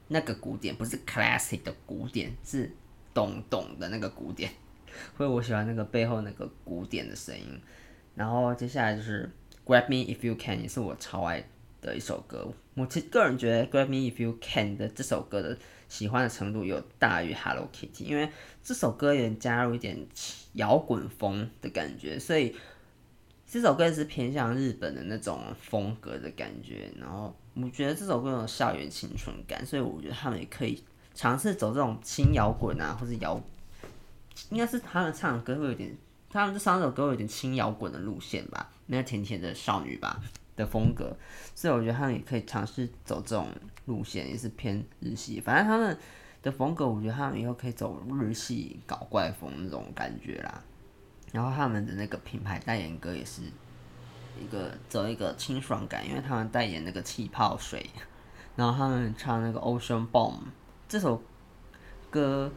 [0.08, 2.70] 那个古典，不是 classic 的古典是。
[3.12, 4.48] 咚咚的那个古典，
[5.18, 7.60] 所以我喜欢那个背后那个古典的声音。
[8.14, 9.28] 然后接下来就是
[9.68, 11.44] 《Grab Me If You Can》，也是我超爱
[11.80, 12.52] 的一首歌。
[12.74, 15.56] 我其实个人觉得《Grab Me If You Can》的这首歌的
[15.88, 18.28] 喜欢的程度有大于《Hello Kitty》，因为
[18.62, 20.06] 这首歌有点加入一点
[20.54, 22.54] 摇滚风的感觉，所以
[23.46, 26.90] 这首歌是偏向日本的那种风格的感觉。
[26.98, 30.82] 然后我觉得这首歌有校园青春感，所以我觉得他们也可以。
[31.12, 33.38] 尝试走这种轻摇滚啊，或是摇，
[34.48, 35.94] 应该是他们唱的歌会有点，
[36.30, 40.22] 他们这三首歌有点轻摇滚的路线吧，那个甜甜的少女吧
[40.56, 41.16] 的风格，
[41.54, 43.48] 所以我觉得他们也可以尝试走这种
[43.86, 45.40] 路线，也是偏日系。
[45.40, 45.96] 反正他们
[46.42, 50.62] 的风格，我觉得他们以后可以走日系搞怪风那种感觉啦。
[51.32, 53.42] 然后他们的那个品牌代言歌也是
[54.42, 57.88] 一个走一个清爽感，因为他们代言那个气泡水，
[58.56, 60.40] 然后他们唱那个 Ocean Bomb。
[60.88, 61.22] 这首
[62.10, 62.50] 歌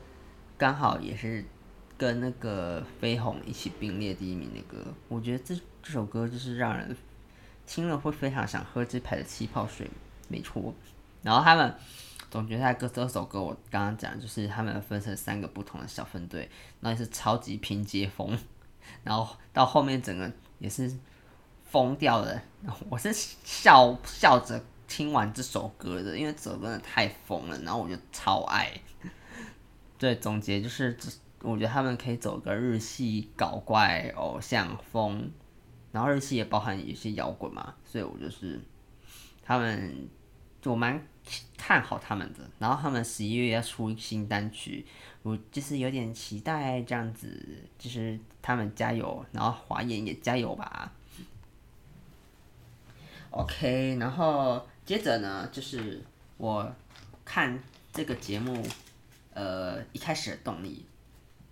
[0.57, 1.45] 刚好也是
[1.97, 6.95] 跟那个飞鸿一起并列第一名的歌，我觉得这这首歌就是让人
[7.65, 9.89] 听了会非常想喝这牌的气泡水，
[10.27, 10.73] 没错。
[11.21, 11.73] 然后他们
[12.29, 16.49] 总决赛歌这首歌，我刚刚讲就是他们分成三个不同的小分队，
[16.81, 18.37] 那也是超级拼接风，
[19.03, 20.91] 然后到后面整个也是
[21.63, 22.41] 疯掉了。
[22.89, 28.71] 我是笑笑着听完这首歌的，因为这首真的太疯了，然后我就超爱。
[29.97, 30.97] 对，总结就是，
[31.41, 35.31] 我觉得他们可以走个日系搞怪偶像风。
[35.93, 38.59] 然后日系也包含一些摇滚嘛，所以我就是
[39.43, 40.09] 他们，
[40.63, 40.99] 我蛮
[41.55, 42.39] 看好他们的。
[42.57, 44.83] 然后他们十一月要出新单曲，
[45.21, 47.29] 我就是有点期待这样子，
[47.77, 50.91] 就是他们加油，然后华研也加油吧。
[53.29, 56.03] OK，然后接着呢，就是
[56.37, 56.75] 我
[57.23, 58.65] 看这个节目，
[59.35, 60.83] 呃，一开始的动力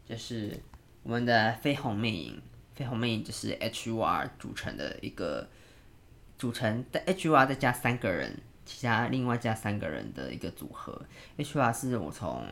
[0.04, 0.60] 就是
[1.04, 2.42] 我们的绯红魅影。
[2.82, 5.48] 绯红魅影就是 HUR 组成的一个
[6.38, 11.00] 组成的 HUR 再加三个人，其他另外加三个人的一个组合。
[11.38, 12.46] HUR 是我从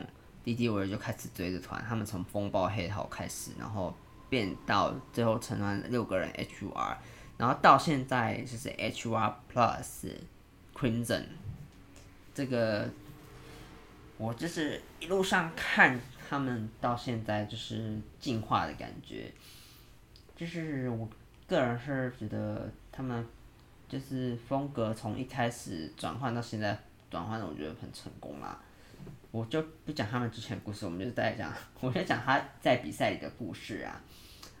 [0.44, 3.94] DD52 就开始追的团，他们从风暴黑桃开始，然后
[4.28, 6.96] 变到最后成团六个人 HUR，
[7.36, 10.12] 然后到现在就是 HUR Plus
[10.74, 11.24] Crimson。
[12.32, 12.88] 这个
[14.16, 19.32] 我就是一路上看他们到现在就是进化的感觉。
[20.40, 21.06] 就是我
[21.46, 23.22] 个人是觉得他们
[23.86, 26.78] 就是风格从一开始转换到现在
[27.10, 28.58] 转换的，我觉得很成功啦。
[29.30, 34.00] 我就不讲他们之前的故事，我们就在讲，我就讲他在比赛里的故事啊。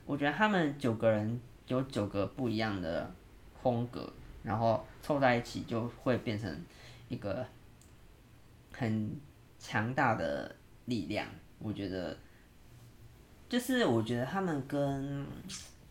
[0.04, 3.10] 我觉得他们九个人有九个不一样的
[3.62, 4.12] 风格，
[4.42, 6.54] 然后凑在一起就会变成
[7.08, 7.46] 一个
[8.70, 9.18] 很
[9.58, 10.54] 强大的
[10.84, 11.26] 力量。
[11.58, 12.14] 我觉得。
[13.48, 15.26] 就是我觉得他们跟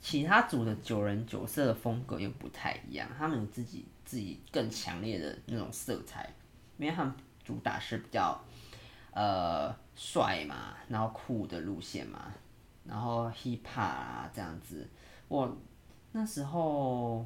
[0.02, 6.30] 其他组的九人九色的风格又不太一样，他们有自己自己更强烈的那种色彩，
[6.78, 8.40] 因为他们主打是比较
[9.12, 12.32] 呃帅嘛，然后酷的路线嘛，
[12.86, 14.88] 然后 hip hop 啊这样子。
[15.28, 15.58] 我
[16.12, 17.26] 那时候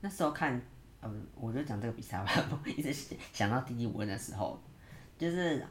[0.00, 0.60] 那时候看，
[1.00, 2.30] 呃，我就讲这个比赛吧，
[2.64, 2.92] 一直
[3.32, 4.62] 想到 DD51 的时候，
[5.18, 5.64] 就是。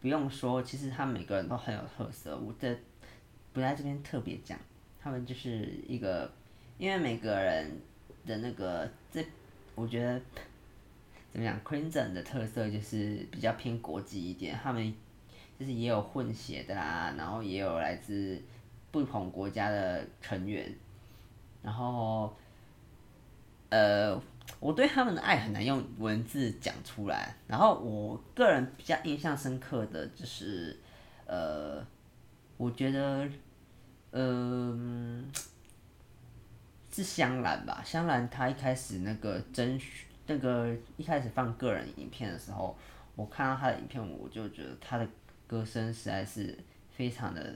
[0.00, 2.36] 不用说，其实他每个人都很有特色。
[2.36, 2.76] 我这
[3.52, 4.58] 不在这边特别讲，
[5.02, 6.30] 他们就是一个，
[6.78, 7.70] 因为每个人
[8.24, 9.24] 的那个这，
[9.74, 10.20] 我觉得
[11.32, 14.56] 怎么讲，Crimson 的特色就是比较偏国际一点。
[14.62, 14.94] 他们
[15.58, 18.40] 就是也有混血的啦，然后也有来自
[18.90, 20.72] 不同国家的成员，
[21.62, 22.36] 然后
[23.70, 24.22] 呃。
[24.58, 30.76] 我对他们的爱很难用文字讲出来，然后我个人比较印象深刻的就是，
[31.26, 31.84] 呃，
[32.56, 33.26] 我觉得，
[34.12, 35.30] 嗯、
[36.90, 37.82] 是香兰吧？
[37.84, 39.78] 香兰她一开始那个甄，
[40.26, 42.76] 那个一开始放个人影片的时候，
[43.16, 45.08] 我看到她的影片，我就觉得她的
[45.46, 46.58] 歌声实在是
[46.90, 47.54] 非常的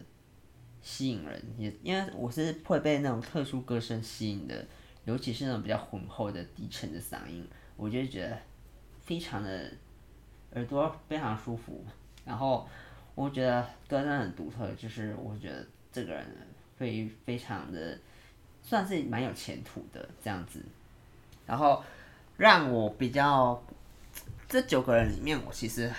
[0.83, 4.67] 吸引人，也因为我是会被那种特殊歌声吸引的。
[5.05, 8.37] 尤其是那种比较浑厚的低沉的嗓音，我就觉得
[9.03, 9.73] 非常的
[10.55, 11.85] 耳朵非常舒服。
[12.25, 12.69] 然后
[13.15, 15.65] 我觉得歌声很独特，就是我觉得
[15.97, 16.27] 这个人
[16.79, 17.99] 会非常的
[18.63, 20.63] 算是蛮有前途的这样子。
[21.47, 21.83] 然后
[22.37, 23.63] 让我比较
[24.47, 25.91] 这九个人里面，我其实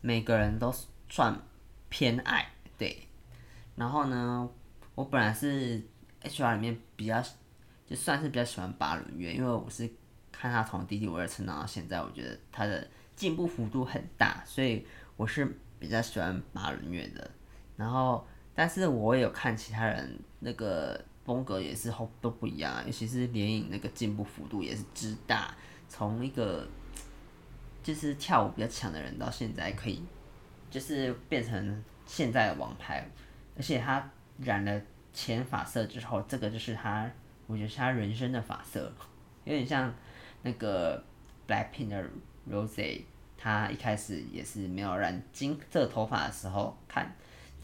[0.00, 0.74] 每个人都
[1.08, 1.40] 算
[1.88, 3.06] 偏爱对。
[3.76, 4.50] 然后呢，
[4.94, 5.80] 我本来是
[6.22, 7.22] HR 里面比较。
[7.86, 9.90] 就算是比较喜欢巴伦月，因为我是
[10.30, 12.86] 看他从 DD52 成长到现在，我觉得他的
[13.16, 14.86] 进步幅度很大，所以
[15.16, 17.30] 我是比较喜欢巴伦月的。
[17.78, 18.26] 然后，
[18.58, 25.54] 但是我也有看其他人那个风格也是都都不一样，尤其是连影那个进步幅度也是之大，
[25.88, 26.66] 从一个
[27.84, 30.02] 就是跳舞比较强的人到现在可以
[30.68, 33.08] 就是变成现在的王牌，
[33.56, 34.82] 而且他染了
[35.12, 37.08] 浅发色之后，这个就是他。
[37.46, 38.92] 我觉得是他人生的发色，
[39.44, 39.90] 有点像
[40.42, 41.02] 那个
[41.46, 42.04] Blackpink 的
[42.46, 43.00] Rose，
[43.38, 47.10] 他一开始也是没有染金色头发的时候，看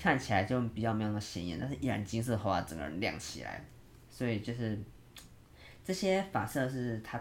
[0.05, 3.65] 看起来就比较没有那么显眼，但是一染金色的话，整个人亮起来。
[4.11, 4.79] 所以就是
[5.83, 7.19] 这些发色是他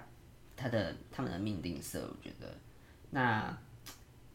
[0.57, 2.53] 他的他们的命定色，我觉得。
[3.11, 3.57] 那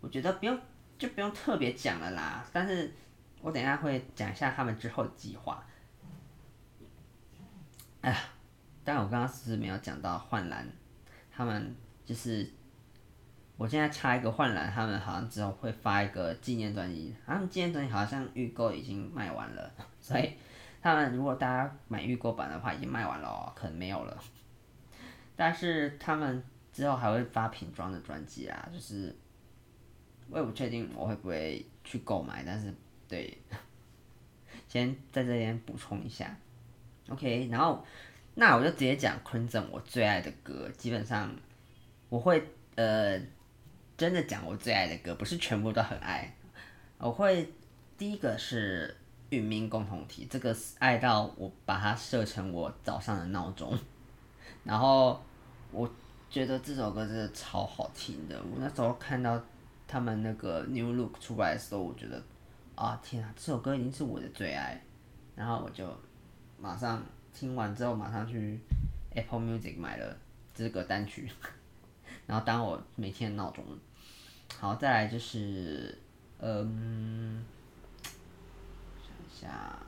[0.00, 0.58] 我觉得不用
[0.96, 2.90] 就不用特别讲了啦，但是
[3.42, 5.62] 我等一下会讲一下他们之后的计划。
[8.00, 8.18] 哎呀，
[8.82, 10.66] 但我刚刚是不是没有讲到幻蓝？
[11.30, 11.76] 他们
[12.06, 12.50] 就是，
[13.58, 20.32] 我现在插一个幻蓝，他们好像之后会发一个纪念专辑，他们纪念专辑好像预购已经卖完了， 所以
[20.80, 24.16] 他们如果大家买预购版的话，已经卖完了哦，可能没有了。
[25.34, 26.40] 但是他们
[26.72, 29.14] 之后还会发瓶装的专辑啊，就是
[30.30, 32.72] 我也不确定我会不会去购买，但是
[33.08, 33.36] 对，
[34.68, 36.32] 先在这边补充一下。
[37.08, 37.84] OK，然后
[38.36, 41.34] 那我就直接讲坤正我最爱的歌，基本上
[42.08, 42.40] 我会
[42.76, 43.18] 呃
[43.98, 46.34] 真的讲我最爱的歌，不是全部都很爱，
[46.96, 47.52] 我会
[47.98, 48.96] 第一个是。
[49.30, 53.78] 与命共同体，这个爱到我把它设成我早上的闹钟，
[54.64, 55.22] 然后
[55.70, 55.86] 我
[56.30, 58.40] 觉得这首歌真的超好听的。
[58.40, 59.38] 我那时候看到
[59.86, 62.22] 他们那个 New Look 出来的时候，我觉得
[62.74, 64.82] 啊天啊，这首歌已经是我的最爱。
[65.36, 65.86] 然后我就
[66.58, 68.58] 马上听完之后，马上去
[69.14, 70.16] Apple Music 买了
[70.54, 71.30] 这个单曲，
[72.24, 73.62] 然后当我每天闹钟。
[74.60, 75.96] 好，再来就是
[76.40, 77.44] 嗯。
[79.00, 79.78] 想一下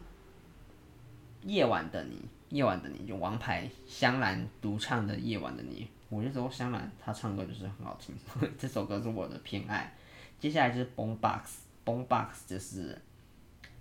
[1.42, 8.14] 夜晚的你，夜晚的你就王牌香兰独唱的《夜晚的你》，我就说香兰她唱歌就是很好听，
[8.56, 9.92] 这首歌是我的偏爱。
[10.38, 12.96] 接下来就是 Boombox，Boombox 就是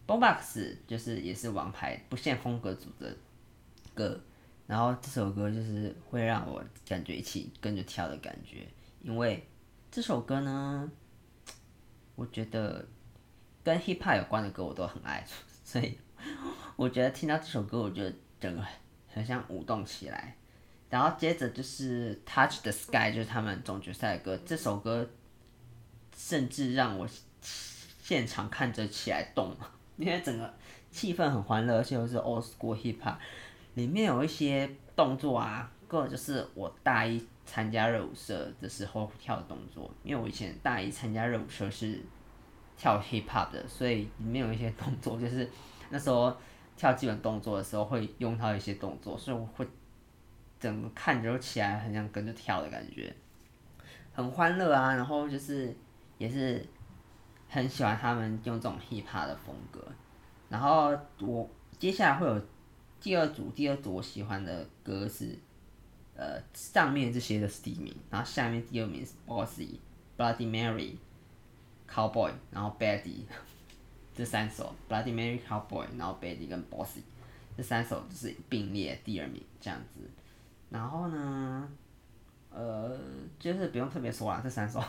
[0.07, 3.15] Boombox 就是也是王牌不限风格组的
[3.93, 4.19] 歌，
[4.65, 8.67] 然后这首歌就是会让我感觉一起跟着跳的感觉，
[9.03, 9.45] 因为
[9.91, 10.89] 这首歌呢，
[12.15, 12.87] 我觉得
[13.63, 15.25] 跟 Hip Hop 有关的歌我都很爱。
[15.65, 15.97] 所以
[16.75, 18.63] 我觉得听到这首歌，我觉得整个
[19.07, 20.35] 很像舞动起来。
[20.91, 24.39] 然后接着就是《Touch the Sky》，就是他们总决赛的歌。
[24.45, 25.07] 这首歌
[26.15, 27.07] 甚至让我
[28.01, 29.55] 现场看着起来动，
[29.97, 30.53] 因为整个
[30.91, 33.17] 气氛很欢乐，而且又是 Old School Hip Hop，
[33.73, 39.89] 里面有一些动作啊，个就是我大一参加热舞社的时候跳的动作。
[40.03, 41.99] 因为我以前大一参加热舞社是。
[42.81, 45.45] 跳 hip hop 的，所以里面有一些动作，就是
[45.89, 46.33] 那时候
[46.77, 49.67] 跳基本动作的时候会用到一些动作，所以我会
[50.57, 53.13] 整个看着起来很像跟着跳的感觉，
[54.13, 54.95] 很欢乐啊。
[54.95, 55.75] 然后就是
[56.17, 56.65] 也是
[57.49, 59.85] 很喜欢他们用这种 hip hop 的风格。
[60.47, 62.41] 然后我接下来会有
[63.01, 65.37] 第二组，第二组我喜欢的歌是
[66.19, 69.77] 呃上面这些的是第一名，然后下面第二名是 Bossy
[70.17, 70.95] Bloody Mary。
[71.91, 73.23] Cowboy，然后 Baddie
[74.13, 77.01] 这三首，Bloody Mary Cowboy，然后 Baddie 跟 Bossy
[77.57, 80.07] 这三首就是并列第二名这样子。
[80.69, 81.67] 然后呢，
[82.51, 82.95] 呃，
[83.39, 84.79] 就是不用特别说了，这三首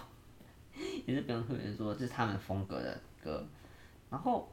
[1.06, 3.42] 也是不用特别说，这是他们风格的歌。
[4.10, 4.46] 然后，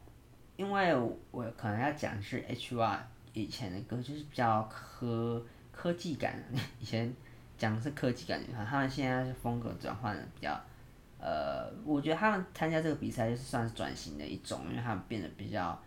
[0.55, 0.95] 因为
[1.31, 2.99] 我可能要讲是 HY
[3.33, 5.45] 以前的歌，就是比较科
[5.77, 6.43] 科技感，
[6.81, 7.13] 以前
[7.55, 10.59] 讲的是科技感，他们现在是风格转换的比较。
[11.19, 15.79] 呃，我觉得他们参加这个比赛就是算是转型的一种，因为他们变得比较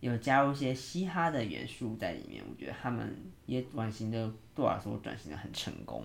[0.00, 2.42] 有加入一些嘻哈的元素在里面。
[2.48, 3.16] 我觉得他们
[3.46, 4.18] 也转型的，
[4.54, 6.04] 对我来说转型的很成功，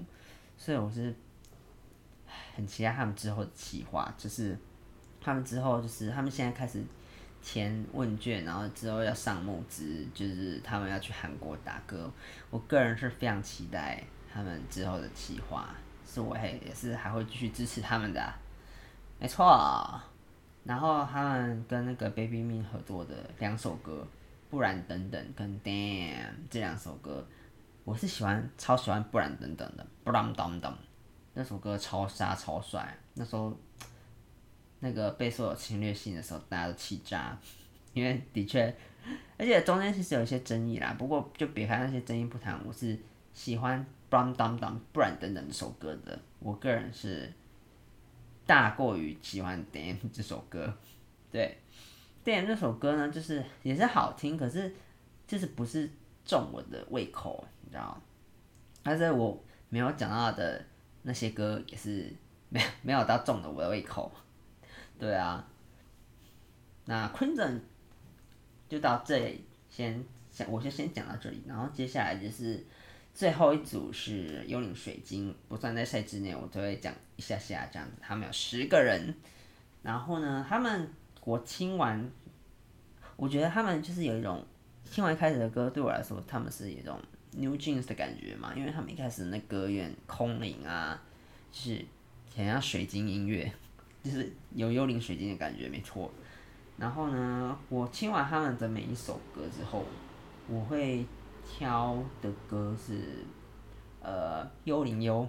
[0.58, 1.14] 所以我是
[2.56, 4.56] 很期待他们之后的企划，就是
[5.20, 6.84] 他们之后就是他们现在开始
[7.50, 12.12] 填问卷，然后之后要上募资，就是他们要去韩国打歌。
[12.50, 15.74] 我个人是非常期待他们之后的企划，
[16.06, 18.34] 是我也也是还会继续支持他们的。
[19.18, 19.98] 没错，
[20.66, 24.06] 然后他们跟那个 Baby Me 合作的两首歌，
[24.50, 27.26] 不然等等跟 Damn 这两首歌，
[27.86, 30.78] 我是喜欢超喜欢不然等等的，不然等等
[31.34, 33.58] 那首歌超杀超帅，那时候
[34.80, 37.38] 那个被说有侵略性的时候，大家都气炸，
[37.94, 38.74] 因为的确，
[39.38, 42.98] 而且中间其实有一些争议啦，不过就别看那些争议不谈，我是
[43.34, 47.32] 喜欢不然等等不然等等这首歌的，我个人是。
[48.46, 50.74] 大过于喜欢《Damn》这首歌，
[51.30, 51.58] 对，
[52.26, 54.74] 《Damn》这首歌呢，就是也是好听，可是
[55.28, 55.90] 就是不是
[56.24, 58.02] 中我的胃口，你知道？
[58.82, 60.66] 但是我没有讲到的
[61.02, 62.10] 那些歌也是
[62.48, 64.10] 没没有到中的我的胃口，
[64.98, 65.48] 对啊。
[66.86, 67.62] 那昆正
[68.70, 72.66] 就到这里，先先我就先讲到这里，然后接下来就是。
[73.14, 77.96] 最后一组是幽灵水晶，不算在赛之内，我都会讲一下下这样子。
[78.00, 79.12] 他们有十个人，
[79.82, 80.88] 然后呢，他们
[81.24, 82.12] 我听完，
[83.16, 84.46] 我觉得他们就是有一种
[84.92, 91.02] 听完一开始的歌，对我来说，他们是一种 New Jeans 的感觉嘛，因为他们一开始那歌有点空灵啊，
[91.52, 91.84] 就是
[92.36, 93.52] 很像水晶音乐，
[94.10, 96.10] 就是有幽灵水晶的感觉，没错。
[96.78, 99.84] 然后呢，我听完他们的每一首歌之后，
[100.48, 101.06] 我会。
[101.50, 103.24] 挑的歌是，
[104.02, 105.26] 呃，幽灵幽。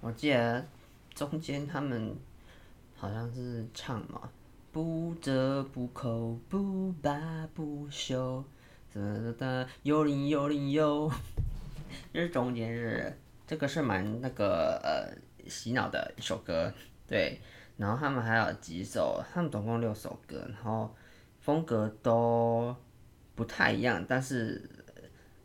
[0.00, 0.66] 我记得
[1.14, 2.12] 中间他们
[2.96, 4.28] 好像是唱嘛，
[4.72, 8.42] 不折不扣，不罢不休，
[8.92, 11.08] 哒哒哒，幽灵幽灵幽，
[12.12, 15.16] 就是中间是这个是蛮那个呃
[15.48, 16.74] 洗脑的一首歌，
[17.06, 17.40] 对，
[17.76, 20.94] 然后他们还有几首，他们总共六首歌，然后
[21.40, 22.74] 风格都
[23.34, 24.68] 不太一样，但是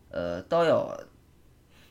[0.10, 0.90] 呃都有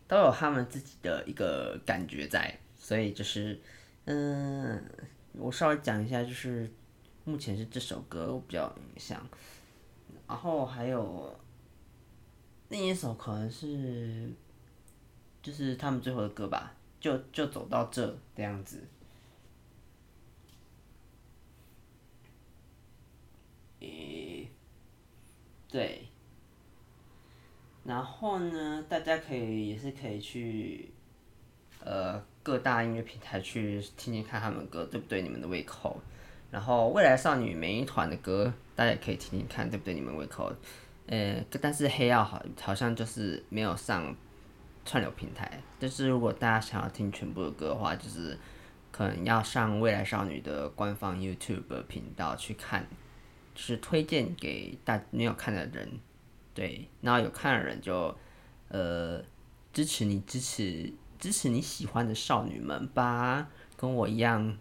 [0.09, 3.61] 都有他们自己的一个感觉在，所以就是
[4.07, 4.83] 嗯、
[5.33, 6.69] 我稍微讲一下，就是
[7.25, 9.21] 目前是这首歌我比较有印象。
[10.27, 11.39] 然后还有
[12.69, 14.31] 另一首可能是，
[15.43, 18.83] 就是他们最后的歌吧，就就走到这这样子。
[23.81, 24.49] 诶，
[25.69, 26.09] 对。
[27.85, 30.93] 然后呢，大家可以也是可以去，
[31.83, 36.01] 呃，各大音乐平台去听听看他们歌对不对你们的胃口。
[36.51, 39.95] 然后未来少女每一团的歌，大家也可以听听看，对不对？
[39.95, 40.53] 你们胃口，
[41.07, 44.15] 呃，但是黑曜好好像就是没有上
[44.85, 45.63] 串流平台。
[45.79, 48.37] 就是如果大家想要听全部的歌的话，就是
[48.91, 52.87] 可能要上未来少女的官方 YouTube 频道去看，
[53.61, 55.89] 是推荐给大没有看的人，
[56.55, 58.17] 对，然后有看的人就
[58.69, 59.23] 呃
[59.73, 64.57] 支持你，支持支持你喜欢的少女们吧，跟我一样。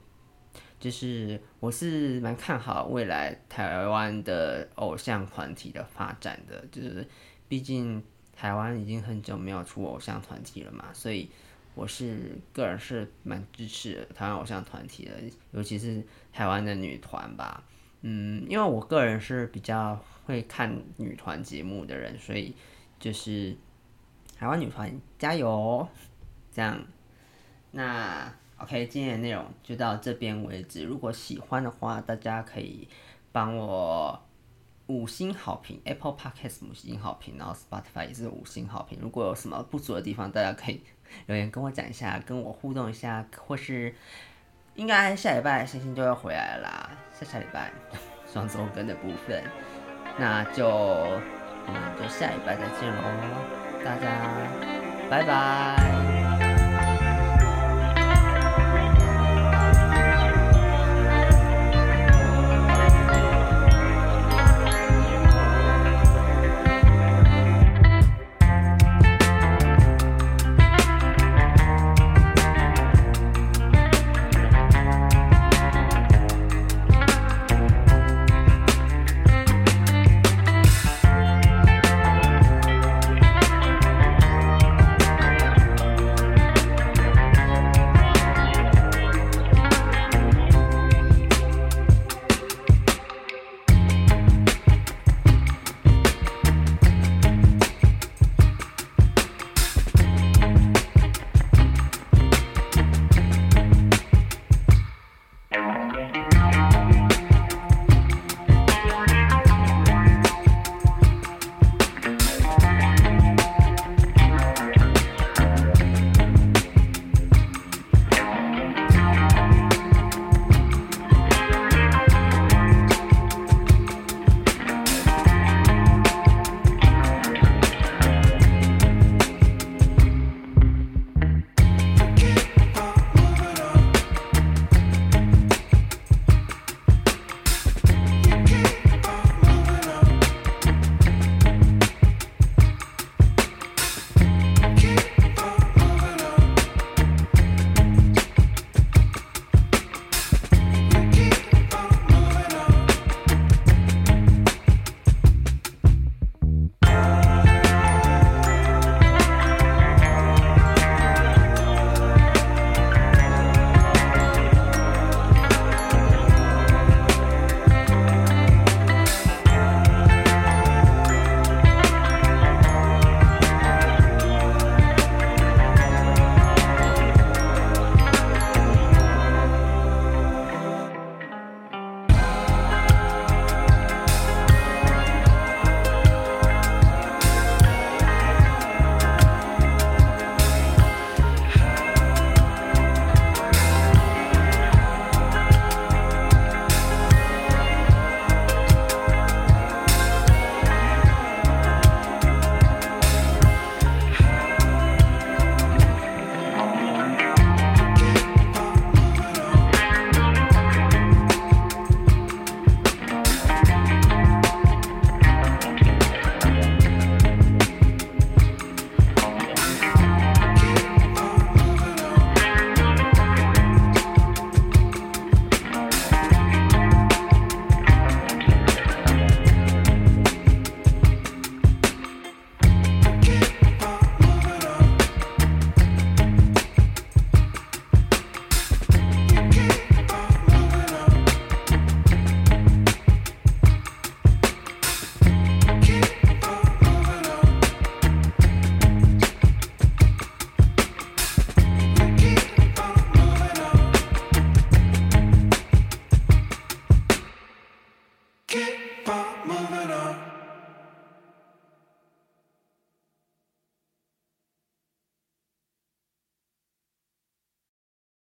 [0.79, 7.05] 就是我是蛮看好未来台湾的偶像团体的发展的，就是
[7.49, 8.01] 毕竟
[8.33, 11.29] 台湾已经很久没有出偶像团体了嘛，所以
[11.75, 15.11] 我是个人是蛮支持台湾偶像团体的，
[15.51, 17.61] 尤其是台湾的女团吧。
[18.01, 22.55] 嗯，因为我个人是比较会看女团节目的人，所以
[22.99, 23.55] 就是
[24.37, 25.89] 台湾女团加油哦，
[26.51, 26.81] 这样，
[27.71, 28.33] 那。
[28.61, 30.83] OK，今天的内容就到这边为止。
[30.83, 32.85] 如果喜欢的话，大家可以
[33.31, 34.21] 帮我
[34.87, 38.99] 五星好评，Apple Podcast 五星好评，然后 Spotify 也是五星好评。
[39.01, 40.81] 如果有什么不足的地方，大家可以
[41.27, 43.95] 留言跟我讲一下，跟我互动一下，或是
[44.79, 47.69] 应该下礼拜星星就要回来啦，下下礼拜
[48.31, 49.43] 双周更的部分，
[50.17, 51.21] 那就我
[51.67, 53.03] 们就下礼拜再见喽，
[53.83, 54.07] 大家
[55.09, 56.18] 拜拜。